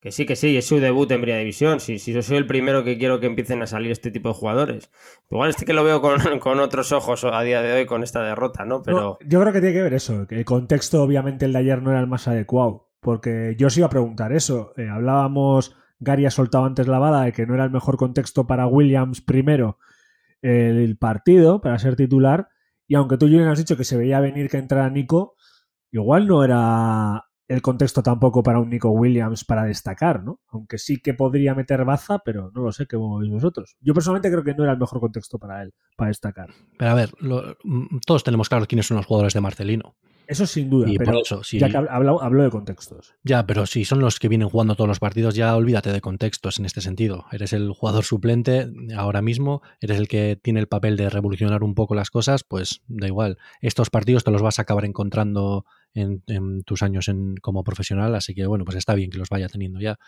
[0.00, 1.80] Que sí, que sí, es su debut en Primera División.
[1.80, 4.34] Si, si yo soy el primero que quiero que empiecen a salir este tipo de
[4.34, 4.90] jugadores.
[5.30, 6.20] Igual este que lo veo con,
[6.60, 8.82] otros ojos a día de hoy con esta derrota, ¿no?
[8.82, 9.18] Pero.
[9.24, 10.26] yo creo que tiene que ver eso.
[10.26, 12.90] Que el contexto, obviamente, el de ayer no era el más adecuado.
[13.00, 14.74] Porque yo os iba a preguntar eso.
[14.76, 18.46] Eh, hablábamos, Gary ha soltado antes la bala de que no era el mejor contexto
[18.46, 19.78] para Williams primero
[20.42, 22.48] el partido, para ser titular.
[22.92, 25.34] Y aunque tú, Julian, has dicho que se veía venir que entrara Nico,
[25.92, 30.40] igual no era el contexto tampoco para un Nico Williams para destacar, ¿no?
[30.48, 33.76] Aunque sí que podría meter baza, pero no lo sé, ¿qué veis vosotros?
[33.80, 36.50] Yo personalmente creo que no era el mejor contexto para él, para destacar.
[36.76, 37.14] Pero a ver,
[37.64, 39.96] mm, todos tenemos claro quiénes son los jugadores de Marcelino.
[40.32, 41.58] Eso sin duda, Y pero por eso, sí.
[41.58, 43.14] ya que hablo, hablo de contextos.
[43.22, 46.58] Ya, pero si son los que vienen jugando todos los partidos, ya olvídate de contextos
[46.58, 47.26] en este sentido.
[47.30, 51.74] Eres el jugador suplente ahora mismo, eres el que tiene el papel de revolucionar un
[51.74, 53.38] poco las cosas, pues da igual.
[53.60, 55.64] Estos partidos te los vas a acabar encontrando
[55.94, 59.28] en, en tus años en, como profesional, así que bueno, pues está bien que los
[59.28, 59.98] vaya teniendo ya.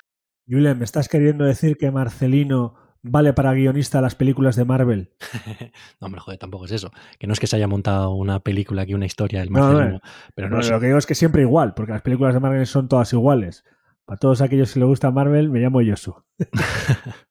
[0.48, 2.74] Julen, ¿me estás queriendo decir que Marcelino
[3.04, 5.10] vale para guionista las películas de Marvel?
[6.00, 6.90] no, hombre, joder, tampoco es eso.
[7.18, 9.74] Que no es que se haya montado una película aquí, una historia del No, no,
[9.74, 10.00] Marcelino,
[10.34, 12.88] pero no lo que digo es que siempre igual, porque las películas de Marvel son
[12.88, 13.64] todas iguales.
[14.04, 16.16] Para todos aquellos que les gusta Marvel, me llamo Yosu.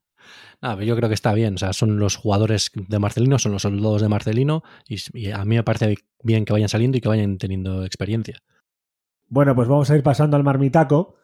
[0.66, 1.56] Ah, pero yo creo que está bien.
[1.56, 5.44] O sea, son los jugadores de Marcelino, son los soldados de Marcelino, y, y a
[5.44, 8.38] mí me parece bien que vayan saliendo y que vayan teniendo experiencia.
[9.28, 11.18] Bueno, pues vamos a ir pasando al marmitaco,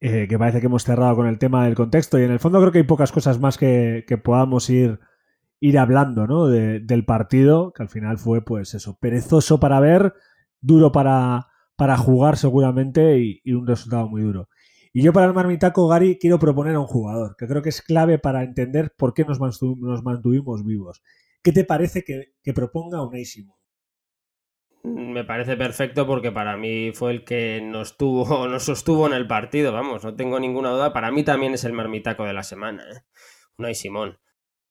[0.00, 2.18] eh, que parece que hemos cerrado con el tema del contexto.
[2.18, 5.00] Y en el fondo creo que hay pocas cosas más que, que podamos ir,
[5.60, 6.46] ir hablando ¿no?
[6.46, 10.14] De- del partido, que al final fue, pues eso, perezoso para ver,
[10.60, 14.48] duro para, para jugar seguramente y, un resultado muy duro.
[14.92, 17.82] Y yo para el marmitaco, Gary, quiero proponer a un jugador, que creo que es
[17.82, 21.02] clave para entender por qué nos, mantu- nos mantuvimos vivos.
[21.42, 23.56] ¿Qué te parece que, que proponga Simón?
[24.84, 29.26] Me parece perfecto porque para mí fue el que nos tuvo, nos sostuvo en el
[29.26, 30.92] partido, vamos, no tengo ninguna duda.
[30.92, 33.00] Para mí también es el marmitaco de la semana, ¿eh?
[33.56, 34.18] Unai Simón.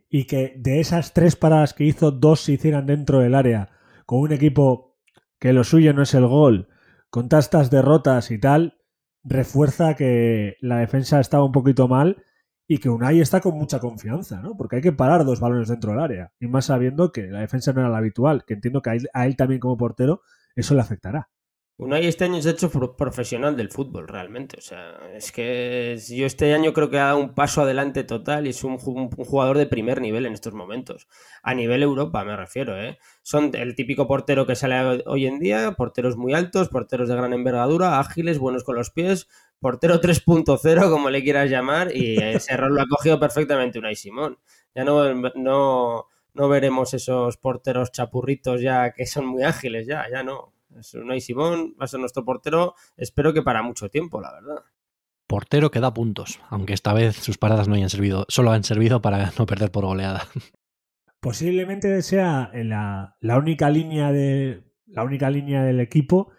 [0.10, 3.70] y que de esas tres paradas que hizo, dos se hicieran dentro del área,
[4.06, 5.00] con un equipo
[5.40, 6.68] que lo suyo no es el gol,
[7.10, 8.78] con tantas derrotas y tal,
[9.24, 12.24] refuerza que la defensa estaba un poquito mal
[12.68, 14.56] y que Unai está con mucha confianza, ¿no?
[14.58, 17.74] Porque hay que parar dos balones dentro del área, y más sabiendo que la defensa
[17.74, 20.22] no era la habitual, que entiendo que a él, a él también como portero
[20.56, 21.30] eso le afectará.
[21.76, 24.58] Unai este año se ha hecho pro- profesional del fútbol, realmente.
[24.60, 28.04] O sea, es que es- yo este año creo que ha dado un paso adelante
[28.04, 31.08] total y es un jugador de primer nivel en estos momentos.
[31.42, 33.00] A nivel Europa, me refiero, ¿eh?
[33.24, 37.34] Son el típico portero que sale hoy en día, porteros muy altos, porteros de gran
[37.34, 39.28] envergadura, ágiles, buenos con los pies,
[39.64, 44.38] portero 3.0, como le quieras llamar, y ese rol lo ha cogido perfectamente Unai Simón.
[44.76, 50.22] Ya no, no, no veremos esos porteros chapurritos ya que son muy ágiles, ya, ya
[50.22, 50.54] no.
[50.78, 54.66] Es Unai Simón va a ser nuestro portero, espero que para mucho tiempo, la verdad.
[55.28, 59.02] Portero que da puntos, aunque esta vez sus paradas no hayan servido, solo han servido
[59.02, 60.28] para no perder por goleada.
[61.22, 66.32] Posiblemente sea la, la única línea de la única línea del equipo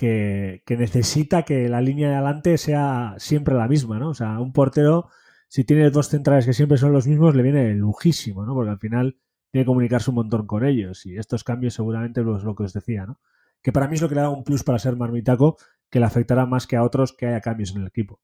[0.00, 4.08] que, necesita que la línea de adelante sea siempre la misma, ¿no?
[4.10, 5.10] O sea, un portero,
[5.48, 8.54] si tiene dos centrales que siempre son los mismos, le viene lujísimo, ¿no?
[8.54, 9.18] Porque al final
[9.50, 11.04] tiene que comunicarse un montón con ellos.
[11.04, 13.20] Y estos cambios seguramente pues, lo que os decía, ¿no?
[13.60, 15.58] Que para mí es lo que le da un plus para ser marmitaco,
[15.90, 18.20] que le afectará más que a otros que haya cambios en el equipo.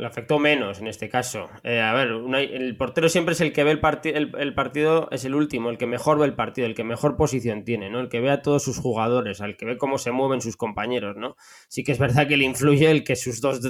[0.00, 1.50] Le afectó menos en este caso.
[1.62, 5.34] Eh, a ver, el portero siempre es el que ve el, el partido, es el
[5.34, 8.00] último, el que mejor ve el partido, el que mejor posición tiene, ¿no?
[8.00, 11.18] El que ve a todos sus jugadores, al que ve cómo se mueven sus compañeros,
[11.18, 11.36] ¿no?
[11.68, 13.60] Sí que es verdad que le influye el que sus dos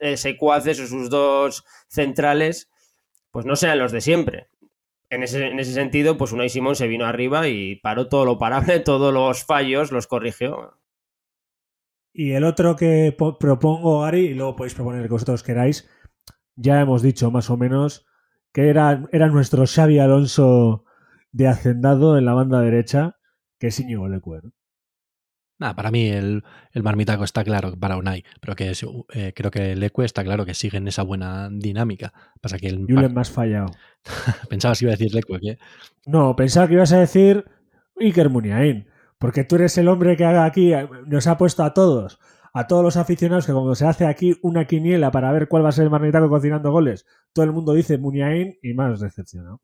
[0.00, 2.68] eh, secuaces o sus dos centrales,
[3.30, 4.48] pues no sean los de siempre.
[5.10, 8.36] En ese, en ese sentido, pues Unai Simón se vino arriba y paró todo lo
[8.36, 10.77] parable, todos los fallos los corrigió.
[12.18, 15.88] Y el otro que po- propongo, Gary, y luego podéis proponer el que vosotros queráis,
[16.56, 18.06] ya hemos dicho más o menos
[18.52, 20.84] que era, era nuestro Xavi Alonso
[21.30, 23.18] de Hacendado en la banda derecha,
[23.60, 24.50] que es Íñigo Leque, ¿no?
[25.60, 26.42] Nada, para mí el,
[26.72, 30.24] el marmitaco está claro para Unai, pero que es, eh, creo que el Ecue está
[30.24, 32.12] claro que sigue en esa buena dinámica.
[32.40, 33.66] Pasa que el Julen has fallado.
[34.50, 35.58] pensabas que iba a decir Lecue, que
[36.06, 37.44] No, pensaba que ibas a decir
[38.00, 38.88] Iker Muniain,
[39.18, 40.72] porque tú eres el hombre que haga aquí,
[41.06, 42.18] nos ha puesto a todos,
[42.54, 45.68] a todos los aficionados, que cuando se hace aquí una quiniela para ver cuál va
[45.70, 49.60] a ser el marmitaco cocinando goles, todo el mundo dice Muniain y más decepcionado.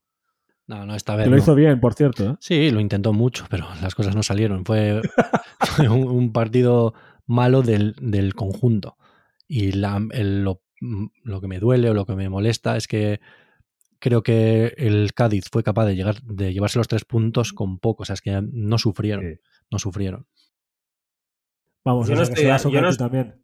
[0.67, 1.43] no, no, esta vez Que lo no.
[1.43, 2.37] hizo bien, por cierto, ¿eh?
[2.41, 4.65] Sí, lo intentó mucho, pero las cosas no salieron.
[4.65, 5.01] Fue,
[5.61, 6.95] fue un, un partido
[7.27, 8.97] malo del, del conjunto.
[9.49, 10.63] Y la- el- lo,
[11.23, 13.21] lo que me duele o lo que me molesta es que
[14.05, 18.03] creo que el Cádiz fue capaz de llegar de llevarse los tres puntos con poco.
[18.03, 19.25] O sea, es que no sufrieron.
[19.25, 19.41] Sí.
[19.71, 20.27] No sufrieron.
[21.87, 23.43] Vamos, Yo no estoy has yo no también.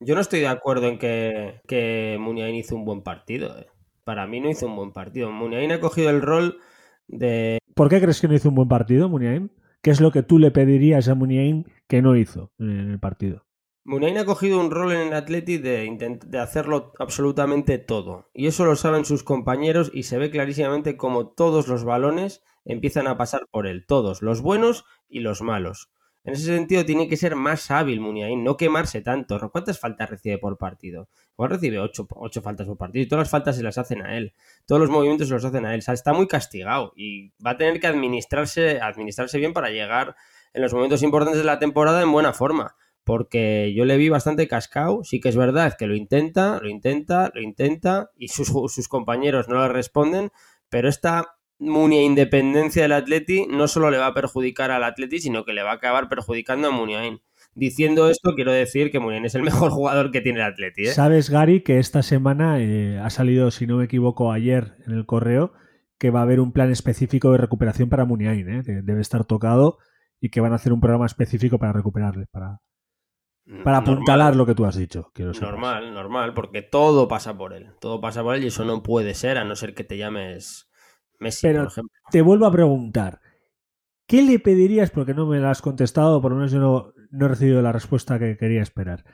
[0.00, 3.58] Yo no estoy de acuerdo en que, que Muniain hizo un buen partido.
[3.58, 3.66] eh.
[4.04, 5.30] Para mí no hizo un buen partido.
[5.30, 6.58] Muniain ha cogido el rol
[7.06, 9.52] de ¿Por qué crees que no hizo un buen partido, Muniain?
[9.82, 13.44] ¿Qué es lo que tú le pedirías a Muniain que no hizo en el partido?
[13.88, 18.28] Muniain ha cogido un rol en el Atleti de, hacerlo absolutamente todo.
[18.34, 23.06] Y eso lo saben sus compañeros y se ve clarísimamente como todos los balones empiezan
[23.06, 23.86] a pasar por él.
[23.88, 25.88] Todos, los buenos y los malos.
[26.22, 29.40] En ese sentido tiene que ser más hábil Muniain, no quemarse tanto.
[29.50, 31.08] ¿Cuántas faltas recibe por partido?
[31.32, 32.06] Igual recibe 8,
[32.42, 34.34] faltas por partido y todas las faltas se las hacen a él.
[34.66, 35.82] Todos los movimientos se los hacen a él.
[35.88, 40.14] Está muy castigado y va a tener que administrarse, administrarse bien para llegar
[40.52, 42.76] en los momentos importantes de la temporada en buena forma.
[43.08, 47.32] Porque yo le vi bastante cascado, sí que es verdad que lo intenta, lo intenta,
[47.34, 50.30] lo intenta, y sus, compañeros no le responden,
[50.68, 55.46] pero esta Munia independencia del Atleti no solo le va a perjudicar al Atleti, sino
[55.46, 57.22] que le va a acabar perjudicando a Muniain.
[57.54, 60.82] Diciendo esto, quiero decir que Muniain es el mejor jugador que tiene el Atleti.
[60.82, 60.92] ¿eh?
[60.92, 65.06] Sabes, Gary, que esta semana eh, ha salido, si no me equivoco, ayer en el
[65.06, 65.54] correo,
[65.96, 68.50] que va a haber un plan específico de recuperación para Muniain.
[68.50, 68.62] ¿eh?
[68.64, 69.78] Debe estar tocado
[70.20, 72.60] y que van a hacer un programa específico para recuperarle, para,
[73.64, 75.12] para apuntalar lo que tú has dicho.
[75.40, 77.70] normal, normal, porque todo pasa por él.
[77.80, 80.68] Todo pasa por él y eso no puede ser, a no ser que te llames
[81.42, 81.68] pero
[82.10, 83.20] te vuelvo a preguntar,
[84.06, 84.90] ¿qué le pedirías?
[84.90, 86.60] Porque no me lo has contestado, por lo menos yo
[87.10, 89.04] no, he recibido la respuesta que quería esperar.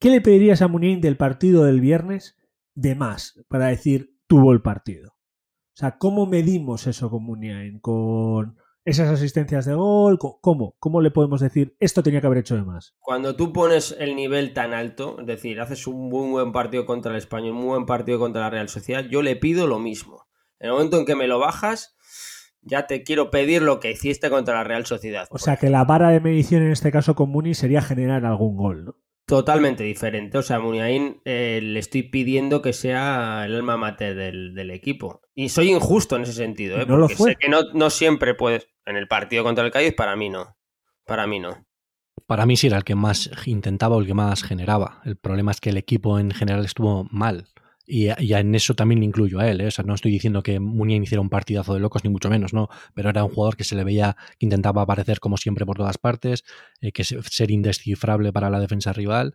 [0.00, 2.36] ¿Qué le pedirías a Muniain del partido del viernes
[2.74, 5.12] de más para decir tuvo el partido?
[5.12, 7.78] O sea, ¿cómo medimos eso con Muniain?
[7.80, 8.58] ¿Con
[8.88, 10.18] esas asistencias de gol?
[10.18, 10.76] ¿Cómo?
[10.78, 12.94] ¿Cómo le podemos decir esto tenía que haber hecho de más?
[13.00, 17.12] Cuando tú pones el nivel tan alto, es decir, haces un muy buen partido contra
[17.12, 20.26] el Español, un muy buen partido contra la Real Sociedad, yo le pido lo mismo.
[20.58, 21.96] En el momento en que me lo bajas,
[22.62, 25.28] ya te quiero pedir lo que hiciste contra la Real Sociedad.
[25.30, 28.56] O sea que la vara de medición en este caso con Muni sería generar algún
[28.56, 28.96] gol, ¿no?
[29.28, 30.38] Totalmente diferente.
[30.38, 35.20] O sea, Muniain eh, le estoy pidiendo que sea el alma mater del, equipo.
[35.34, 36.86] Y soy injusto en ese sentido, ¿eh?
[36.86, 37.32] No lo fue.
[37.32, 38.68] Sé que no, no siempre puedes.
[38.88, 40.56] En el partido contra el Cádiz, para mí no.
[41.04, 41.66] Para mí no.
[42.26, 45.02] Para mí sí era el que más intentaba o el que más generaba.
[45.04, 47.48] El problema es que el equipo en general estuvo mal.
[47.86, 49.60] Y, en eso también incluyo a él.
[49.60, 49.66] ¿eh?
[49.66, 52.54] O sea, no estoy diciendo que Muniain hiciera un partidazo de locos, ni mucho menos,
[52.54, 52.70] ¿no?
[52.94, 55.98] Pero era un jugador que se le veía que intentaba aparecer como siempre por todas
[55.98, 56.44] partes,
[56.80, 59.34] eh, que ser indescifrable para la defensa rival,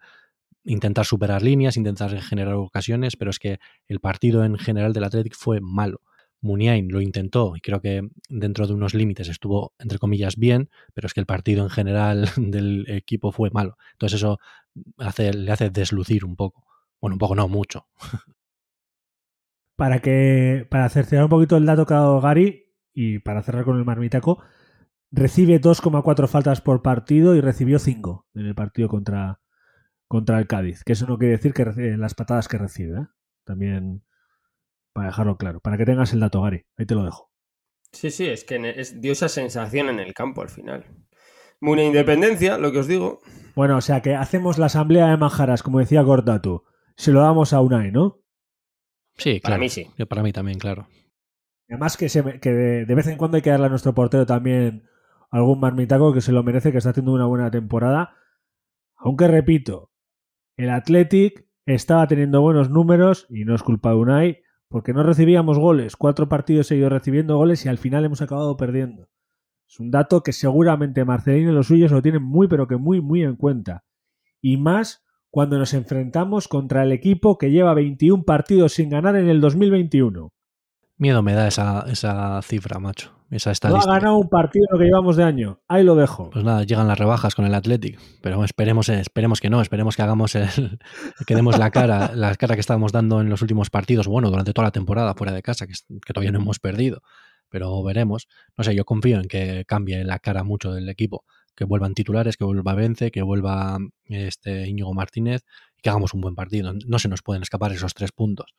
[0.64, 5.36] intentar superar líneas, intentar generar ocasiones, pero es que el partido en general del Athletic
[5.36, 6.02] fue malo.
[6.44, 11.08] Muniain lo intentó y creo que dentro de unos límites estuvo, entre comillas, bien, pero
[11.08, 13.78] es que el partido en general del equipo fue malo.
[13.94, 14.40] Entonces eso
[14.96, 16.66] le hace deslucir un poco.
[17.02, 17.88] Bueno, un poco no, mucho.
[19.76, 23.66] para que para cerciorar un poquito el dato que ha dado Gary y para cerrar
[23.66, 24.44] con el marmitaco,
[25.12, 29.40] recibe 2,4 faltas por partido y recibió 5 en el partido contra,
[30.08, 30.84] contra el Cádiz.
[30.84, 31.66] Que eso no quiere decir que
[31.98, 33.00] las patadas que recibe.
[33.00, 33.08] ¿eh?
[33.44, 34.04] También
[34.94, 35.60] para dejarlo claro.
[35.60, 36.66] Para que tengas el dato, Gary.
[36.78, 37.32] Ahí te lo dejo.
[37.92, 38.60] Sí, sí, es que
[38.96, 40.86] dio esa sensación en el campo al final.
[41.62, 43.22] Una independencia, lo que os digo.
[43.56, 46.64] Bueno, o sea que hacemos la asamblea de Majaras, como decía Cortatu.
[46.96, 48.20] Se lo damos a Unai, ¿no?
[49.18, 49.88] Sí, para mí sí.
[50.10, 50.88] Para mí también, claro.
[51.70, 54.90] Además que, se, que de, vez en cuando hay que darle a nuestro portero también
[55.30, 58.16] algún marmitaco que se lo merece, que está haciendo una buena temporada.
[58.96, 59.92] Aunque repito,
[60.58, 64.43] el Athletic estaba teniendo buenos números y no es culpa de Unai,
[64.74, 65.96] porque no recibíamos goles.
[65.96, 69.08] Cuatro partidos seguidos recibiendo goles y al final hemos acabado perdiendo.
[69.70, 73.00] Es un dato que seguramente Marcelino y los suyos lo tienen muy, pero que muy,
[73.00, 73.84] muy en cuenta.
[74.42, 79.30] Y más cuando nos enfrentamos contra el equipo que lleva 21 partidos sin ganar en
[79.30, 80.34] el 2021.
[80.98, 83.12] Miedo me da esa, esa cifra, macho.
[83.30, 83.88] Esa estadística.
[83.88, 85.60] No ha ganado un partido lo que llevamos de año.
[85.68, 86.30] Ahí lo dejo.
[86.30, 88.00] Pues nada, llegan las rebajas con el Athletic.
[88.22, 89.60] Pero esperemos, esperemos que no.
[89.62, 90.48] Esperemos que hagamos el,
[91.28, 94.08] que demos la cara, la cara que estábamos dando en los últimos partidos.
[94.08, 95.74] Bueno, durante toda la temporada fuera de casa, que,
[96.06, 97.02] que todavía no hemos perdido.
[97.50, 98.28] Pero veremos.
[98.56, 101.26] No sé, yo confío en que cambie la cara mucho del equipo
[101.56, 105.44] que vuelvan titulares, que vuelva Vence, que vuelva este Íñigo Martínez
[105.84, 106.74] que hagamos un buen partido.
[106.88, 108.56] No se nos pueden escapar esos tres puntos.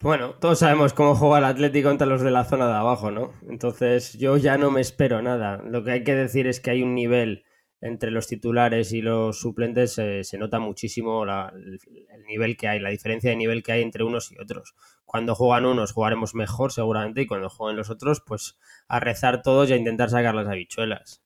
[0.00, 3.32] Bueno, todos sabemos cómo juega el Atlético contra los de la zona de abajo, ¿no?
[3.48, 5.60] Entonces yo ya no me espero nada.
[5.64, 7.44] Lo que hay que decir es que hay un nivel
[7.80, 11.80] entre los titulares y los suplentes, eh, se nota muchísimo el,
[12.28, 14.76] nivel que hay, la diferencia de nivel que hay entre unos y otros.
[15.04, 19.68] Cuando juegan unos jugaremos mejor seguramente y cuando jueguen los otros, pues a rezar todos
[19.68, 21.24] y a intentar sacar las habichuelas.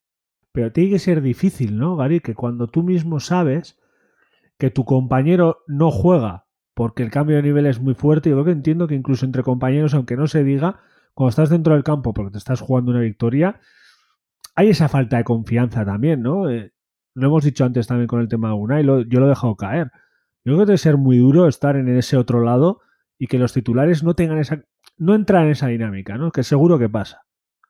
[0.51, 2.21] Pero tiene que ser difícil, ¿no, Gary?
[2.21, 3.79] Que cuando tú mismo sabes
[4.59, 8.47] que tu compañero no juega porque el cambio de nivel es muy fuerte, yo creo
[8.47, 10.81] que entiendo que incluso entre compañeros, aunque no se diga,
[11.15, 13.61] cuando estás dentro del campo porque te estás jugando una victoria,
[14.55, 16.49] hay esa falta de confianza también, ¿no?
[16.51, 16.73] Eh,
[17.15, 19.57] lo hemos dicho antes también con el tema de Unai, lo, yo lo he dejado
[19.57, 19.91] caer.
[20.45, 22.81] Yo creo que debe ser muy duro estar en ese otro lado
[23.19, 24.63] y que los titulares no tengan esa.
[24.97, 26.33] no entran en esa dinámica, ¿no?
[26.33, 27.23] Que seguro que pasa.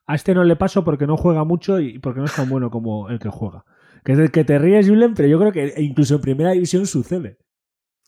[0.05, 2.69] A este no le paso porque no juega mucho y porque no es tan bueno
[2.69, 3.63] como el que juega.
[4.03, 7.37] Que, que te ríes, Julen, pero yo creo que incluso en primera división sucede.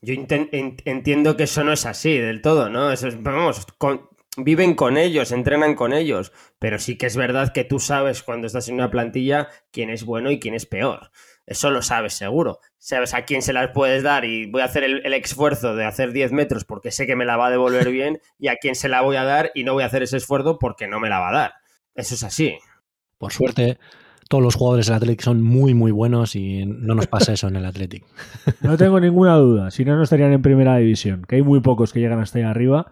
[0.06, 2.92] Yo entiendo que eso no es así del todo, ¿no?
[2.92, 3.66] Eso vamos,
[4.38, 8.46] viven con ellos, entrenan con ellos, pero sí que es verdad que tú sabes cuando
[8.46, 11.10] estás en una plantilla quién es bueno y quién es peor.
[11.48, 12.60] Eso lo sabes seguro.
[12.78, 15.86] Sabes a quién se las puedes dar y voy a hacer el, el, esfuerzo de
[15.86, 18.76] hacer 10 metros porque sé que me la va a devolver bien y a quién
[18.76, 21.10] se la voy a dar y no voy a hacer ese esfuerzo porque no me
[21.10, 21.54] la va a dar.
[21.96, 22.60] Eso es así.
[23.18, 23.80] Por suerte,
[24.30, 27.56] todos los jugadores del Athletic son muy, muy buenos y no nos pasa eso en
[27.56, 28.04] el Athletic.
[28.62, 31.94] No tengo ninguna duda, si no, no estarían en primera división, que hay muy pocos
[31.94, 32.92] que llegan hasta ahí arriba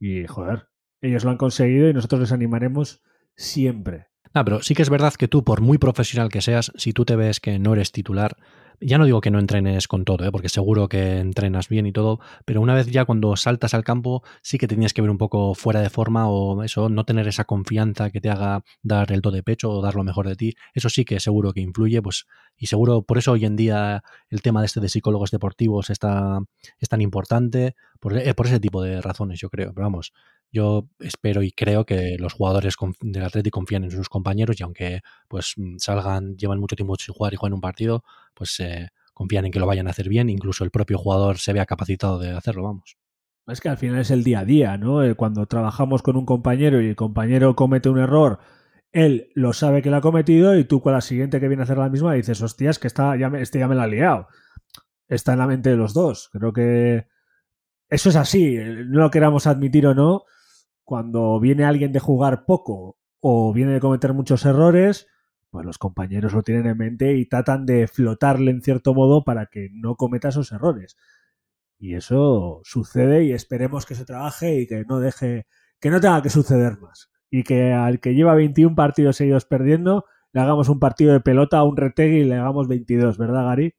[0.00, 0.68] y, joder,
[1.00, 3.02] ellos lo han conseguido y nosotros les animaremos
[3.36, 4.06] siempre.
[4.34, 7.04] Ah, pero sí que es verdad que tú, por muy profesional que seas, si tú
[7.04, 8.36] te ves que no eres titular,
[8.80, 10.32] ya no digo que no entrenes con todo, ¿eh?
[10.32, 14.22] porque seguro que entrenas bien y todo, pero una vez ya cuando saltas al campo
[14.42, 17.44] sí que tenías que ver un poco fuera de forma o eso, no tener esa
[17.44, 20.54] confianza que te haga dar el todo de pecho o dar lo mejor de ti,
[20.74, 24.42] eso sí que seguro que influye, pues y seguro por eso hoy en día el
[24.42, 26.40] tema de este de psicólogos deportivos está,
[26.78, 30.12] es tan importante, por, eh, por ese tipo de razones yo creo, pero vamos,
[30.52, 35.00] yo espero y creo que los jugadores del Atlético confían en sus compañeros y aunque
[35.28, 39.46] pues mm, salgan, llevan mucho tiempo sin jugar y juegan un partido, pues eh, confían
[39.46, 42.30] en que lo vayan a hacer bien, incluso el propio jugador se vea capacitado de
[42.30, 42.96] hacerlo, vamos.
[43.46, 45.02] Es que al final es el día a día, ¿no?
[45.02, 48.38] Eh, cuando trabajamos con un compañero y el compañero comete un error,
[48.92, 51.64] él lo sabe que lo ha cometido y tú con la siguiente que viene a
[51.64, 54.28] hacer la misma dices, hostias, que está, ya me, este ya me la ha liado.
[55.08, 56.28] Está en la mente de los dos.
[56.32, 57.06] Creo que
[57.88, 60.24] eso es así, no lo queramos admitir o no,
[60.84, 65.06] cuando viene alguien de jugar poco o viene de cometer muchos errores,
[65.50, 69.46] pues los compañeros lo tienen en mente y tratan de flotarle en cierto modo para
[69.46, 70.96] que no cometa esos errores.
[71.78, 75.46] Y eso sucede y esperemos que se trabaje y que no deje,
[75.80, 77.10] que no tenga que suceder más.
[77.30, 81.58] Y que al que lleva 21 partidos seguidos perdiendo, le hagamos un partido de pelota
[81.58, 83.74] a un retegue y le hagamos 22, ¿verdad, Gary?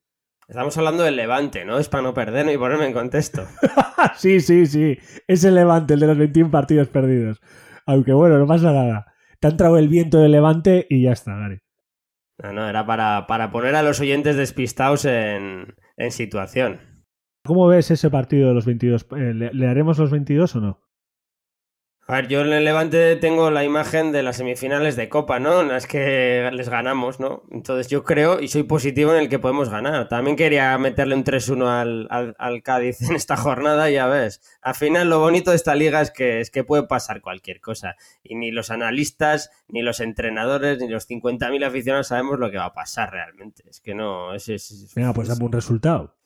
[0.48, 1.80] Estamos hablando del Levante, ¿no?
[1.80, 3.46] Es para no perder y ponerme en contexto.
[4.18, 4.98] sí, sí, sí.
[5.28, 7.41] Es el Levante, el de los 21 partidos perdidos.
[7.86, 9.14] Aunque bueno, no pasa nada.
[9.39, 11.60] Te ha entrado el viento del Levante y ya está, Gary.
[12.41, 16.80] No, no, era para, para poner a los oyentes despistados en, en, situación.
[17.46, 19.08] ¿Cómo ves ese partido de los 22?
[19.16, 20.83] Eh, ¿Le, ¿Le haremos los 22 o no?
[22.06, 25.62] A ver, yo en el Levante tengo la imagen de las semifinales de Copa, ¿no?
[25.62, 27.43] En las que les ganamos, ¿no?
[27.49, 30.10] Entonces yo creo y soy positivo en el que podemos ganar.
[30.10, 34.41] También quería meterle un 3-1 al, al, al, Cádiz en esta jornada, ya ves.
[34.62, 37.95] Al final lo bonito de esta liga es que, es que puede pasar cualquier cosa.
[38.22, 42.66] Y ni los analistas, ni los entrenadores, ni los 50.000 aficionados sabemos lo que va
[42.66, 43.64] a pasar realmente.
[43.70, 44.34] Es que no...
[44.34, 46.18] Es, es, Venga, pues dame un resultado.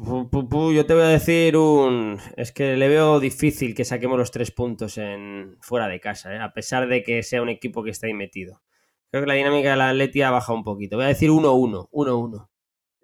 [0.00, 2.18] Yo te voy a decir un.
[2.36, 6.38] Es que le veo difícil que saquemos los tres puntos en fuera de casa, ¿eh?
[6.38, 8.62] a pesar de que sea un equipo que está ahí metido.
[9.10, 10.96] Creo que la dinámica de la Atleti ha bajado un poquito.
[10.96, 11.88] Voy a decir 1-1.
[11.90, 12.47] 1-1.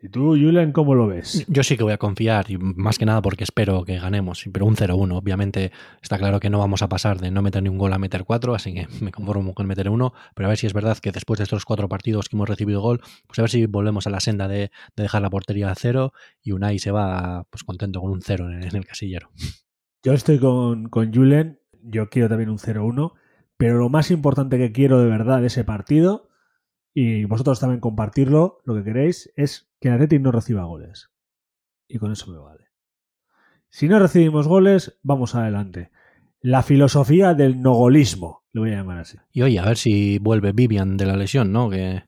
[0.05, 1.47] ¿Y tú, Julian, cómo lo ves?
[1.49, 4.67] Yo sí que voy a confiar, y más que nada porque espero que ganemos, pero
[4.67, 5.17] un 0-1.
[5.17, 7.99] Obviamente está claro que no vamos a pasar de no meter ni un gol a
[7.99, 10.99] meter cuatro, así que me conformo con meter uno, pero a ver si es verdad
[10.99, 14.07] que después de estos cuatro partidos que hemos recibido gol, pues a ver si volvemos
[14.07, 17.65] a la senda de, de dejar la portería a cero y Unai se va pues
[17.65, 19.31] contento con un 0 en, en, el casillero.
[20.03, 23.15] Yo estoy con, con Julen, yo quiero también un 0-1,
[23.57, 26.29] pero lo más importante que quiero de verdad de ese partido
[26.95, 31.11] y vosotros también compartirlo, lo que queréis, es que el Athletic no reciba goles.
[31.87, 32.71] Y con eso me vale.
[33.69, 35.91] Si no recibimos goles, vamos adelante.
[36.41, 39.19] La filosofía del nogolismo, lo voy a llamar así.
[39.31, 41.69] Y oye, a ver si vuelve Vivian de la lesión, ¿no?
[41.69, 42.05] Que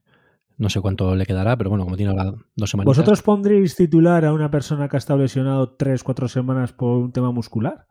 [0.57, 2.87] no sé cuánto le quedará, pero bueno, como tiene ahora dos semanas.
[2.87, 7.11] ¿Vosotros pondréis titular a una persona que ha estado lesionado tres, cuatro semanas por un
[7.11, 7.85] tema muscular?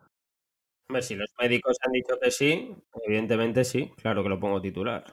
[0.88, 2.74] Hombre, si los médicos han dicho que sí,
[3.04, 5.04] evidentemente sí, claro que lo pongo titular.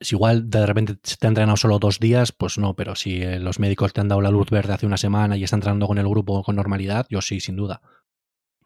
[0.00, 3.38] Si igual de repente te ha entrenado solo dos días, pues no, pero si eh,
[3.38, 5.98] los médicos te han dado la luz verde hace una semana y está entrenando con
[5.98, 7.80] el grupo con normalidad, yo sí, sin duda.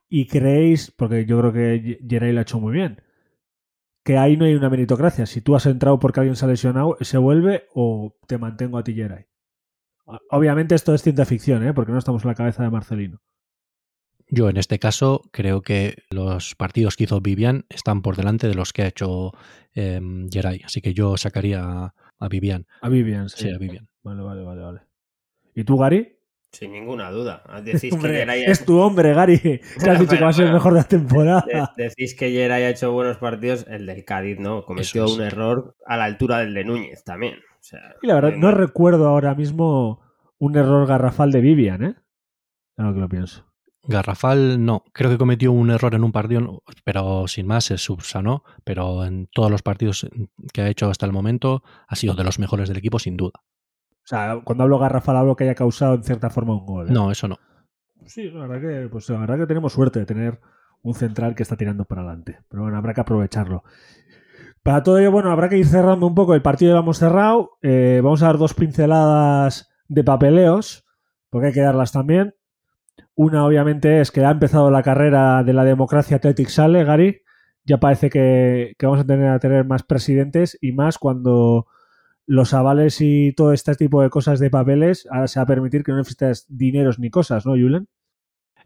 [0.08, 3.02] ¿Y creéis, porque yo creo que Geray lo ha hecho muy bien,
[4.04, 5.26] que ahí no hay una meritocracia?
[5.26, 8.84] Si tú has entrado porque alguien se ha lesionado, ¿se vuelve o te mantengo a
[8.84, 9.26] ti, Geray?
[10.30, 11.72] Obviamente esto es ciencia ficción, ¿eh?
[11.72, 13.22] porque no estamos en la cabeza de Marcelino.
[14.28, 18.54] Yo en este caso creo que los partidos que hizo Vivian están por delante de
[18.54, 19.32] los que ha hecho
[19.74, 20.00] eh,
[20.30, 20.62] Geray.
[20.64, 22.66] Así que yo sacaría a Vivian.
[22.80, 23.44] A Vivian, sí.
[23.44, 23.50] sí.
[23.50, 23.88] a Vivian.
[24.02, 24.80] Vale, vale, vale, vale.
[25.54, 26.18] ¿Y tú, Gary?
[26.52, 27.42] Sin ninguna duda.
[27.64, 29.38] Decís hombre, que Geray es tu hombre, Gary.
[29.78, 31.44] Te has dicho que va a ser el mejor de la temporada.
[31.76, 33.66] De decís que Geray ha hecho buenos partidos.
[33.68, 34.64] El del Cádiz, ¿no?
[34.64, 35.12] Cometió es.
[35.12, 37.34] un error a la altura del de Núñez también.
[37.34, 40.02] O sea, y la verdad, no recuerdo ahora mismo
[40.38, 41.94] un error garrafal de Vivian, ¿eh?
[42.76, 43.46] Claro que lo pienso.
[43.86, 48.42] Garrafal no, creo que cometió un error en un partido, pero sin más se subsanó,
[48.64, 50.06] pero en todos los partidos
[50.52, 53.40] que ha hecho hasta el momento ha sido de los mejores del equipo sin duda.
[54.04, 56.88] O sea, cuando hablo Garrafal hablo que haya causado en cierta forma un gol.
[56.88, 56.92] ¿eh?
[56.92, 57.38] No, eso no.
[58.06, 60.40] Sí, la verdad que, pues la verdad que tenemos suerte de tener
[60.82, 62.40] un central que está tirando para adelante.
[62.48, 63.64] Pero bueno, habrá que aprovecharlo.
[64.62, 67.58] Para todo ello, bueno, habrá que ir cerrando un poco el partido ya hemos cerrado.
[67.62, 70.84] Eh, vamos a dar dos pinceladas de papeleos,
[71.30, 72.34] porque hay que darlas también.
[73.16, 77.22] Una, obviamente, es que ha empezado la carrera de la democracia Athletic Sale, Gary.
[77.64, 81.66] Ya parece que, vamos a tener a tener más presidentes y más cuando
[82.26, 85.84] los avales y todo este tipo de cosas de papeles, ahora se va a permitir
[85.84, 87.88] que no necesites dineros ni cosas, ¿no, Julen?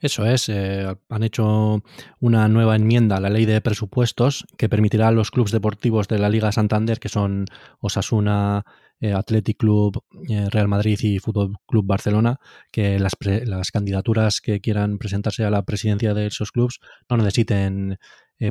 [0.01, 1.83] Eso es, eh, han hecho
[2.21, 6.21] una nueva enmienda a la ley de presupuestos que permitirá a los clubes deportivos de
[6.21, 7.47] la Liga Santander, que son
[7.81, 8.65] Osasuna,
[9.01, 12.39] eh, Athletic Club, eh, Real Madrid y Fútbol Club Barcelona,
[12.71, 17.99] que las, las, candidaturas que quieran presentarse a la presidencia de esos clubes no necesiten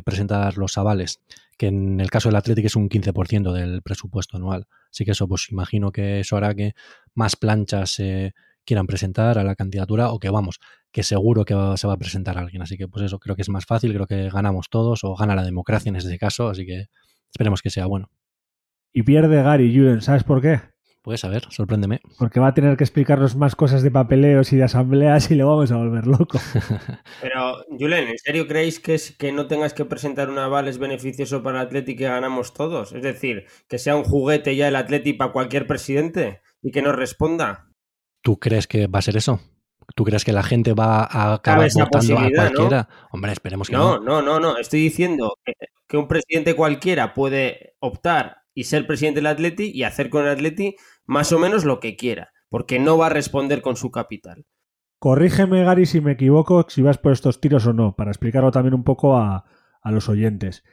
[0.04, 1.22] presentar los avales,
[1.56, 4.66] que en el caso del Athletic es un 15% del presupuesto anual.
[4.90, 6.74] Así que eso, pues imagino que eso hará que
[7.14, 8.34] más planchas se
[8.68, 10.60] quieran presentar a la candidatura o que vamos,
[10.92, 12.60] que seguro que se va a presentar alguien.
[12.60, 15.34] Así que pues eso creo que es más fácil, creo que ganamos todos o gana
[15.34, 16.86] la democracia en este caso, así que
[17.30, 18.10] esperemos que sea bueno.
[18.98, 20.60] Y pierde Gary Julen, ¿sabes por qué?
[21.02, 22.00] Puedes saber, sorpréndeme.
[22.18, 25.44] Porque va a tener que explicarnos más cosas de papeleos y de asambleas y le
[25.44, 26.40] vamos a volver loco.
[27.22, 30.78] Pero, Julen, ¿en serio creéis que, es, que no tengas que presentar un aval es
[30.78, 32.90] beneficioso para el Atleti que ganamos todos?
[32.90, 36.96] Es decir, que sea un juguete ya el Atleti para cualquier presidente y que nos
[36.96, 37.68] responda.
[38.20, 39.38] ¿Tú crees que va a ser eso?
[39.94, 42.88] ¿Tú crees que la gente va a acabar votando a cualquiera?
[43.12, 44.00] Hombre, esperemos que no.
[44.00, 44.58] No, no, no, no.
[44.58, 45.38] Estoy diciendo
[45.86, 50.30] que, un presidente cualquiera puede optar y ser presidente del Atleti y hacer con el
[50.30, 50.74] Atleti
[51.06, 54.46] más o menos lo que quiera, porque no va a responder con su capital.
[54.98, 58.74] Corrígeme, Gary, si me equivoco, si vas por estos tiros o no, para explicarlo también
[58.74, 59.44] un poco a,
[59.80, 60.64] a los oyentes.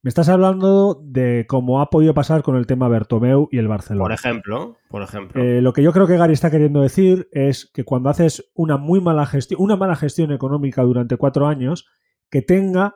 [0.00, 4.04] Me estás hablando de cómo ha podido pasar con el tema Bertomeu y el Barcelona.
[4.04, 5.42] Por ejemplo, por ejemplo.
[5.42, 8.78] Eh, lo que yo creo que Gary está queriendo decir es que cuando haces una
[8.78, 11.86] muy mala gestión, una mala gestión económica durante cuatro años,
[12.30, 12.94] que tenga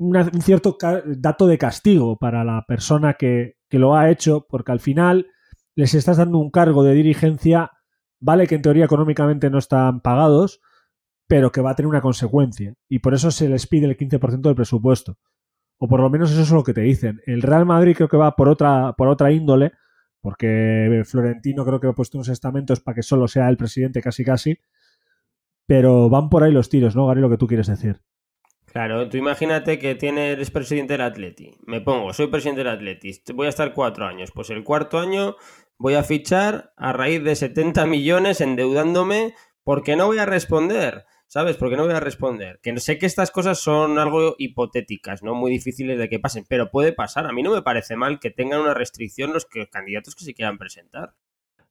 [0.00, 4.80] un cierto dato de castigo para la persona que, que lo ha hecho, porque al
[4.80, 5.26] final
[5.76, 7.70] les estás dando un cargo de dirigencia,
[8.18, 10.62] vale que en teoría económicamente no están pagados,
[11.28, 12.74] pero que va a tener una consecuencia.
[12.88, 15.18] Y por eso se les pide el 15% del presupuesto.
[15.78, 17.20] O por lo menos eso es lo que te dicen.
[17.26, 19.72] El Real Madrid creo que va por otra, por otra índole,
[20.22, 24.24] porque Florentino creo que ha puesto unos estamentos para que solo sea el presidente casi
[24.24, 24.58] casi.
[25.66, 27.20] Pero van por ahí los tiros, ¿no, Gary?
[27.20, 28.00] Lo que tú quieres decir.
[28.72, 31.50] Claro, tú imagínate que tienes, eres presidente del Atleti.
[31.66, 33.12] Me pongo, soy presidente del Atleti.
[33.34, 34.30] Voy a estar cuatro años.
[34.32, 35.36] Pues el cuarto año
[35.76, 41.04] voy a fichar a raíz de 70 millones endeudándome porque no voy a responder.
[41.30, 41.56] ¿sabes?
[41.56, 42.58] Porque no voy a responder.
[42.60, 45.36] Que sé que estas cosas son algo hipotéticas, ¿no?
[45.36, 47.26] Muy difíciles de que pasen, pero puede pasar.
[47.26, 50.58] A mí no me parece mal que tengan una restricción los candidatos que se quieran
[50.58, 51.14] presentar.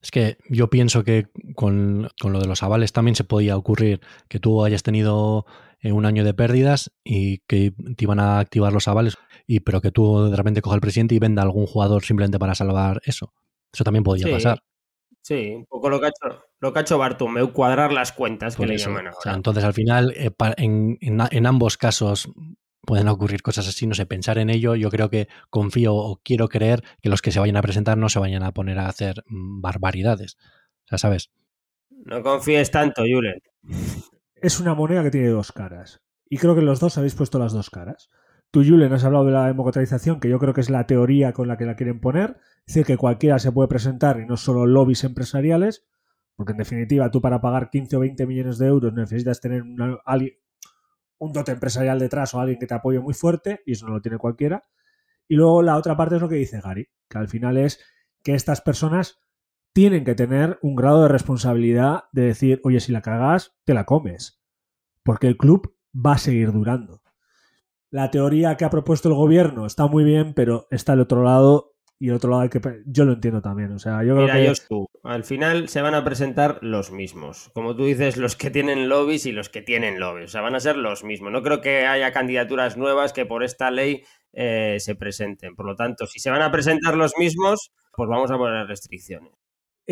[0.00, 4.40] Es que yo pienso que con, lo de los avales también se podía ocurrir que
[4.40, 5.44] tú hayas tenido
[5.80, 9.16] eh, un año de pérdidas y que te iban a activar los avales,
[9.46, 12.38] y, pero que tú de repente coja el presidente y venda a algún jugador simplemente
[12.38, 13.32] para salvar eso.
[13.72, 14.62] Eso también podía pasar.
[15.22, 18.56] Sí, un poco lo que ha hecho, lo que ha hecho Bartomeu, cuadrar las cuentas
[18.56, 19.34] que le llaman ahora.
[19.34, 22.30] entonces, al final, eh, en, ambos casos
[22.82, 26.48] pueden ocurrir cosas así, no sé, pensar en ello, yo creo que confío o quiero
[26.48, 29.22] creer que los que se vayan a presentar no se vayan a poner a hacer
[29.26, 30.36] mm, barbaridades.
[30.84, 31.30] O sea, ¿sabes?
[31.90, 33.40] No confíes tanto, Julen.
[34.42, 36.02] Es una moneda que tiene dos caras.
[36.28, 38.10] Y creo que los dos habéis puesto las dos caras.
[38.50, 41.46] Tú, Julen, has hablado de la democratización, que yo creo que es la teoría con
[41.46, 42.38] la que la quieren poner.
[42.66, 45.86] Es decir, que cualquiera se puede presentar y no solo lobbies empresariales,
[46.36, 51.32] porque en definitiva tú para pagar 15 o 20 millones de euros necesitas tener un
[51.32, 54.16] dote empresarial detrás o alguien que te apoye muy fuerte, y eso no lo tiene
[54.16, 54.62] cualquiera.
[55.28, 57.78] Y luego la otra parte es lo que dice Gary, que al final es
[58.22, 59.20] que estas personas
[59.72, 63.84] tienen que tener un grado de responsabilidad de decir, oye, si la cagas, te la
[63.84, 64.40] comes.
[65.02, 67.02] Porque el club va a seguir durando.
[67.90, 71.70] La teoría que ha propuesto el gobierno está muy bien, pero está el otro lado
[71.98, 74.52] y el otro lado hay que yo lo entiendo también o sea yo creo Mira,
[74.66, 77.50] tú, al final se van a presentar los mismos.
[77.52, 80.54] Como tú dices los que tienen lobbies y los que tienen lobbies o sea van
[80.54, 81.30] a ser los mismos.
[81.30, 84.02] No creo que haya candidaturas nuevas que por esta ley
[84.32, 85.54] eh, se presenten.
[85.54, 89.39] Por lo tanto si se van a presentar los mismos pues vamos a poner restricciones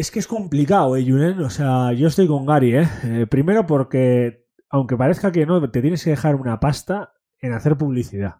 [0.00, 3.66] es que es complicado eh Junen o sea yo estoy con Gary eh, eh primero
[3.66, 8.36] porque aunque parezca que no te tienes que dejar una pasta en hacer publicidad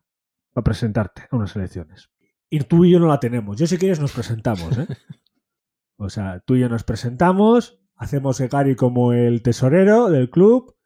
[0.52, 2.10] para presentarte a unas elecciones.
[2.50, 3.56] Y tú y yo no la tenemos.
[3.56, 4.86] Yo si quieres nos presentamos, ¿eh?
[6.00, 10.76] O sea, tú y yo nos presentamos, hacemos Gary como el tesorero del club,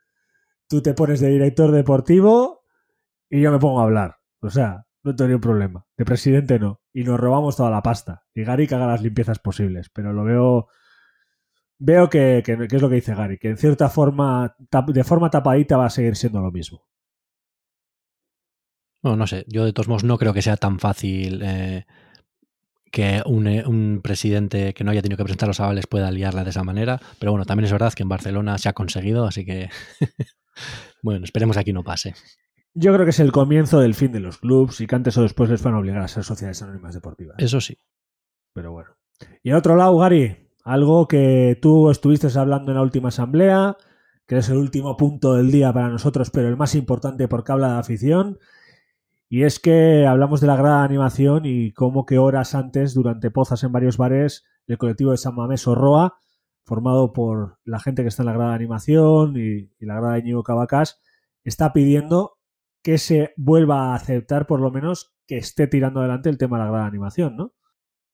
[0.69, 2.65] tú te pones de director deportivo
[3.29, 4.17] y yo me pongo a hablar.
[4.41, 5.87] O sea, no tengo un problema.
[5.97, 6.81] De presidente no.
[6.93, 8.25] Y nos robamos toda la pasta.
[8.35, 9.91] Y Gary que haga las limpiezas posibles.
[9.91, 10.69] Pero lo veo...
[11.85, 14.55] Veo que, que es lo que dice Gary, que en cierta forma,
[14.87, 16.87] de forma tapadita va a seguir siendo lo mismo.
[19.03, 21.87] Bueno, no sé, yo de todos modos no creo que sea tan fácil eh,
[22.93, 26.51] que eh, un, presidente que no haya tenido que presentar los avales pueda liarla de
[26.51, 29.71] esa manera, pero bueno, también es verdad que en Barcelona se ha conseguido, así que
[31.03, 32.15] bueno, esperemos aquí no pase.
[32.75, 35.23] Yo creo que es el comienzo del fin de los clubs y que antes o
[35.23, 37.37] después les van a obligar a ser sociedades anónimas deportivas.
[37.39, 37.77] Eso sí.
[38.55, 38.91] Pero bueno.
[39.43, 43.77] Y al otro lado, Gary, algo que tú estuviste hablando en la última asamblea,
[44.27, 47.75] que es el último punto del día para nosotros, pero el más importante porque habla
[47.75, 48.39] de afición.
[49.29, 53.65] Y es que hablamos de la grada animación y cómo que horas antes, durante pozas
[53.65, 56.17] en varios bares, el colectivo de San Mamés Roa,
[56.65, 60.23] formado por la gente que está en la grada de animación y, la grada de
[60.23, 61.01] Ñigo Cavacas,
[61.45, 62.39] está pidiendo
[62.83, 66.65] que se vuelva a aceptar por lo menos que esté tirando adelante el tema de
[66.65, 67.55] la grada de animación, ¿no?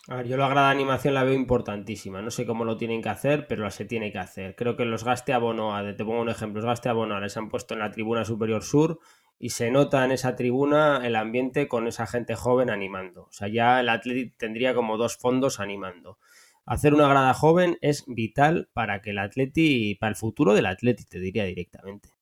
[0.08, 2.22] A ver, yo la grada de animación la veo importantísima.
[2.22, 4.54] No sé cómo lo tienen que hacer, pero se tiene que hacer.
[4.56, 7.74] Creo que los gaste abono, te pongo un ejemplo, los gaste abono les han puesto
[7.74, 9.00] en la tribuna superior sur
[9.38, 13.24] y se nota en esa tribuna el ambiente con esa gente joven animando.
[13.24, 16.18] O sea, ya el Athletic tendría como dos fondos animando.
[16.64, 21.04] Hacer una grada joven es vital para que el Atleti, para el futuro del Atleti,
[21.04, 22.17] te diría directamente.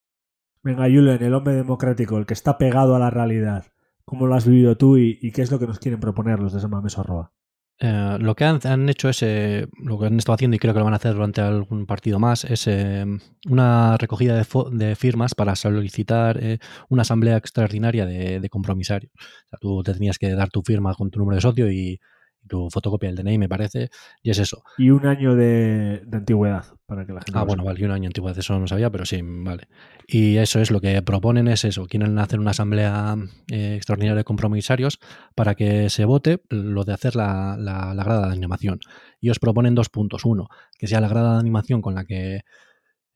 [0.66, 3.66] Venga, Julen, el hombre democrático, el que está pegado a la realidad.
[4.04, 6.58] ¿Cómo lo has vivido tú y, qué es lo que nos quieren proponer los de
[6.58, 7.32] San Mamés Arroba?
[7.78, 10.80] Eh, lo que han, hecho es, eh, lo que han estado haciendo y creo que
[10.80, 13.04] lo van a hacer durante algún partido más, es eh,
[13.48, 16.40] una recogida de, firmas para solicitar
[16.88, 19.12] una asamblea extraordinaria de, de compromisarios.
[19.14, 22.00] O sea, tú te tenías que dar tu firma con tu número de socio y
[22.46, 23.90] tu fotocopia del DNI, me parece,
[24.22, 24.62] y es eso.
[24.78, 27.38] Y un año de, antigüedad, para que la gente...
[27.38, 29.68] Ah, bueno, vale, y un año de antigüedad, eso no sabía, pero sí, vale.
[30.06, 33.16] Y eso es lo que proponen, es eso, quieren hacer una asamblea
[33.50, 34.98] eh, extraordinaria de compromisarios
[35.34, 38.80] para que se vote lo de hacer la, la, grada de animación.
[39.20, 40.24] Y os proponen dos puntos.
[40.24, 42.42] Uno, que sea la grada de animación con la que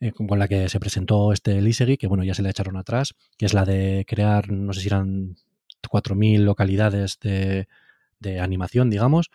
[0.00, 3.14] eh, con la que se presentó este Lisegui, que bueno, ya se le echaron atrás,
[3.36, 5.36] que es la de crear, no sé si eran
[5.88, 7.68] 4.000 localidades de,
[8.20, 9.30] de animación, digamos,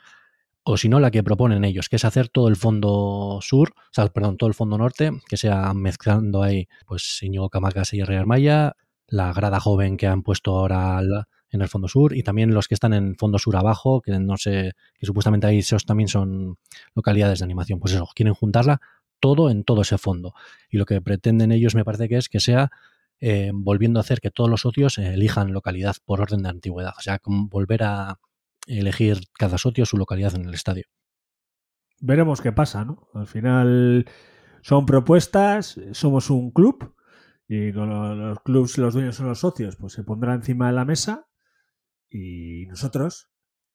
[0.63, 3.93] o si no, la que proponen ellos, que es hacer todo el fondo sur, o
[3.93, 8.25] sea, perdón, todo el fondo norte, que sea mezclando ahí, pues, Iñigo Camacas y Real
[8.25, 8.75] Maya,
[9.07, 12.73] la grada joven que han puesto ahora en el fondo sur y también los que
[12.73, 16.57] están en fondo sur abajo, que no sé, que supuestamente ahí esos también son
[16.95, 17.79] localidades de animación.
[17.79, 18.81] Pues eso, quieren juntarla
[19.19, 20.33] todo en todo ese fondo.
[20.69, 22.71] Y lo que pretenden ellos me parece que es que sea
[23.19, 26.93] eh, volviendo a hacer que todos los socios elijan localidad por orden de antigüedad.
[26.97, 28.19] O sea, volver a,
[28.65, 30.85] elegir cada socio su localidad en el estadio.
[32.01, 33.07] Veremos qué pasa, ¿no?
[33.13, 34.05] Al final
[34.61, 36.95] son propuestas, somos un club
[37.47, 40.85] y con los clubs los dueños son los socios, pues se pondrá encima de la
[40.85, 41.27] mesa
[42.09, 43.29] y nosotros,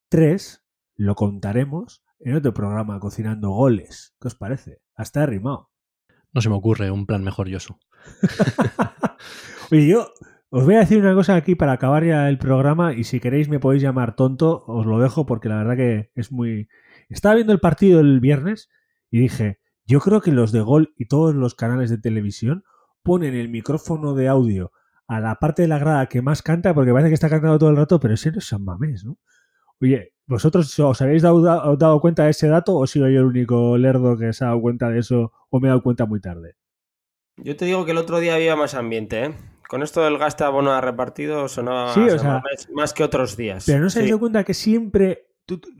[0.09, 0.64] tres,
[0.97, 4.14] lo contaremos en otro programa cocinando goles.
[4.20, 4.82] ¿Qué os parece?
[4.95, 5.70] Hasta rimado.
[6.32, 7.78] No se me ocurre un plan mejor, Yosu.
[9.70, 10.12] Oye, yo
[10.51, 13.48] os voy a decir una cosa aquí para acabar ya el programa y si queréis
[13.48, 16.68] me podéis llamar tonto, os lo dejo porque la verdad que es muy...
[17.09, 18.68] Estaba viendo el partido el viernes
[19.11, 22.64] y dije, yo creo que los de Gol y todos los canales de televisión
[23.03, 24.72] ponen el micrófono de audio
[25.07, 27.70] a la parte de la grada que más canta porque parece que está cantando todo
[27.70, 29.18] el rato, pero ese no es San Mamés, ¿no?
[29.80, 33.78] Oye, ¿vosotros os habéis dado, dado cuenta de ese dato o sigo yo el único
[33.78, 36.57] lerdo que se ha dado cuenta de eso o me he dado cuenta muy tarde?
[37.36, 39.34] Yo te digo que el otro día había más ambiente, ¿eh?
[39.71, 41.95] Con esto del gasto de abono a repartido sonaba
[42.75, 43.66] más que otros días.
[43.66, 44.12] Pero no se sí.
[44.14, 45.29] cuenta que siempre,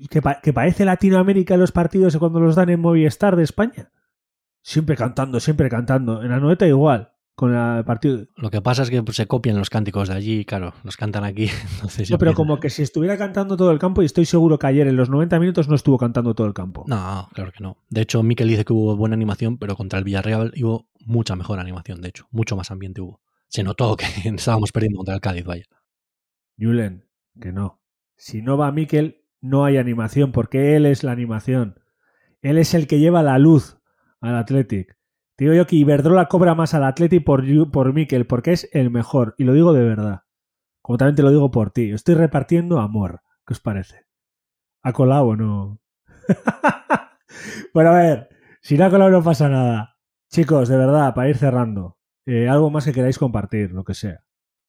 [0.09, 3.91] que, parece Latinoamérica los partidos cuando los dan en Movistar de España.
[4.63, 6.23] Siempre cantando, siempre cantando.
[6.23, 8.29] En la noeta igual, con el partido.
[8.37, 11.49] Lo que pasa es que se copian los cánticos de allí, claro, los cantan aquí.
[12.11, 14.87] no, pero como que si estuviera cantando todo el campo, y estoy seguro que ayer
[14.87, 16.85] en los 90 minutos no estuvo cantando todo el campo.
[16.87, 17.77] No, claro que no.
[17.89, 21.59] De hecho, Mikel dice que hubo buena animación, pero contra el Villarreal hubo mucha mejor
[21.59, 22.29] animación, de hecho.
[22.31, 23.21] Mucho más ambiente hubo
[23.51, 25.65] se notó que estábamos perdiendo contra el Cádiz, vaya.
[26.59, 27.07] Julen,
[27.41, 27.83] que no.
[28.17, 31.81] Si no va Miquel, no hay animación, porque él es la animación.
[32.43, 33.79] Él es el que lleva la luz
[34.21, 34.97] al Athletic.
[35.37, 39.35] Digo yo que Iberdrola cobra más al Athletic por, por Miquel, porque es el mejor,
[39.37, 40.23] y lo digo de verdad.
[40.83, 41.91] Como también te lo digo por ti.
[41.91, 43.23] Estoy repartiendo amor.
[43.47, 44.07] ¿Qué os parece?
[44.83, 45.81] ¿Ha colado o no?
[47.75, 48.29] bueno, a ver,
[48.61, 49.97] si no ha colado no pasa nada.
[50.31, 52.00] Chicos, de verdad, para ir cerrando.
[52.31, 54.21] Eh, algo más que queráis compartir, lo que sea.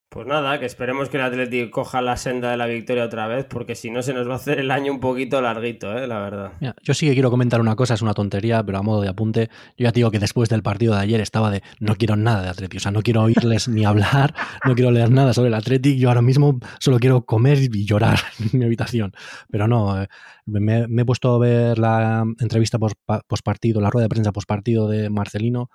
[0.10, 3.46] Pues nada, que esperemos que el Atlético coja la senda de la victoria otra vez,
[3.46, 6.08] porque si no se nos va a hacer el año un poquito larguito, ¿eh?
[6.08, 6.54] la verdad.
[6.82, 9.50] yo sí que quiero comentar una cosa, es una tontería, pero a modo de apunte,
[9.78, 12.50] yo ya digo que después del partido de ayer estaba de no quiero nada de
[12.50, 14.34] Atlético, o sea, no quiero oírles ni hablar,
[14.66, 18.20] no quiero leer nada sobre el Atlético, yo ahora mismo solo quiero comer y llorar
[18.52, 19.14] en mi habitación.
[19.52, 20.08] Pero no, eh,
[20.48, 24.90] me, he puesto a ver la entrevista post partido, la rueda de prensa post partido
[24.90, 25.70] de Marcelino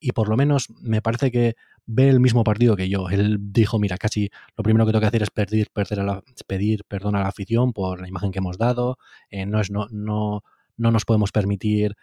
[0.00, 1.56] y por lo menos me parece que
[1.86, 3.08] ve el mismo partido que yo.
[3.08, 5.68] Él dijo, mira, casi lo primero que tengo que hacer es pedir,
[6.46, 8.98] pedir perdón a la afición por la imagen que hemos dado.
[9.30, 10.42] Eh, no, es, no, no,
[10.76, 11.96] no nos podemos permitir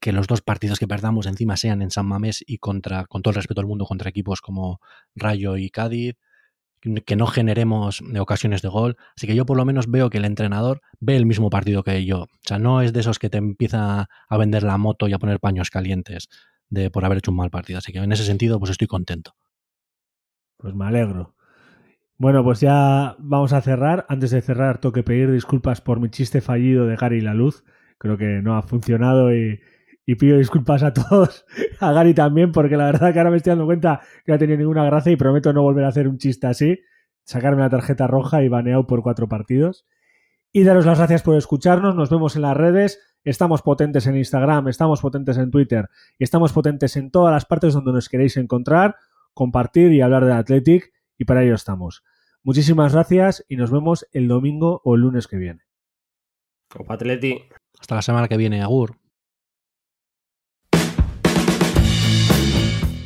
[0.00, 3.30] que los dos partidos que perdamos encima sean en San Mamés y contra, con todo
[3.32, 4.80] el respeto del mundo, contra equipos como
[5.14, 6.16] Rayo y Cádiz.
[7.04, 8.96] que no generemos ocasiones de gol.
[9.16, 12.04] Así que yo por lo menos veo que el entrenador ve el mismo partido que
[12.04, 12.22] yo.
[12.22, 15.18] O sea, no es de esos que te empieza a vender la moto y a
[15.18, 16.28] poner paños calientes
[16.68, 17.78] de por haber hecho un mal partido.
[17.78, 19.34] Así que en ese sentido, pues estoy contento.
[20.56, 21.34] Pues me alegro.
[22.18, 24.06] Bueno, pues ya vamos a cerrar.
[24.08, 27.64] Antes de cerrar, tengo que pedir disculpas por mi chiste fallido de Gary La Luz.
[27.98, 29.60] Creo que no ha funcionado y,
[30.06, 31.44] y pido disculpas a todos,
[31.80, 34.38] a Gary también, porque la verdad que ahora me estoy dando cuenta que no ha
[34.38, 36.78] tenido ninguna gracia y prometo no volver a hacer un chiste así,
[37.24, 39.84] sacarme la tarjeta roja y baneado por cuatro partidos.
[40.52, 44.68] Y daros las gracias por escucharnos, nos vemos en las redes, estamos potentes en Instagram,
[44.68, 45.88] estamos potentes en Twitter
[46.18, 48.96] y estamos potentes en todas las partes donde nos queréis encontrar,
[49.34, 52.04] compartir y hablar de Athletic y para ello estamos.
[52.42, 55.62] Muchísimas gracias y nos vemos el domingo o el lunes que viene.
[56.74, 57.42] Opa Atleti.
[57.80, 58.96] Hasta la semana que viene, Agur.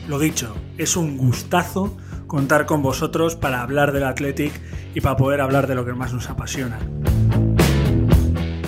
[0.07, 4.53] Lo dicho, es un gustazo contar con vosotros para hablar del Athletic
[4.95, 6.79] y para poder hablar de lo que más nos apasiona.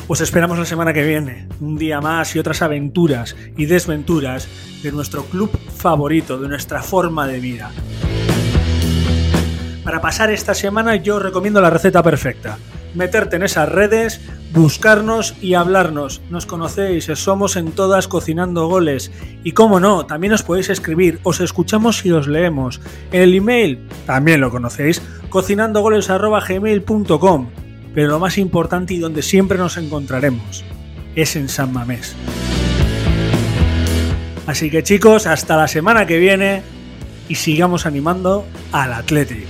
[0.08, 4.48] Os esperamos la semana que viene, un día más y otras aventuras y desventuras
[4.82, 7.70] de nuestro club favorito, de nuestra forma de vida.
[9.84, 12.58] Para pasar esta semana yo os recomiendo la receta perfecta.
[12.94, 14.20] Meterte en esas redes,
[14.52, 16.20] buscarnos y hablarnos.
[16.30, 19.10] Nos conocéis, somos en todas cocinando goles.
[19.44, 22.82] Y como no, también os podéis escribir, os escuchamos y os leemos.
[23.12, 25.00] El email, también lo conocéis,
[25.30, 27.48] cocinandogoles.gmail.com.
[27.94, 30.64] Pero lo más importante y donde siempre nos encontraremos
[31.14, 32.16] es en San Mamés.
[34.46, 36.62] Así que chicos, hasta la semana que viene
[37.28, 39.48] y sigamos animando al Atlético.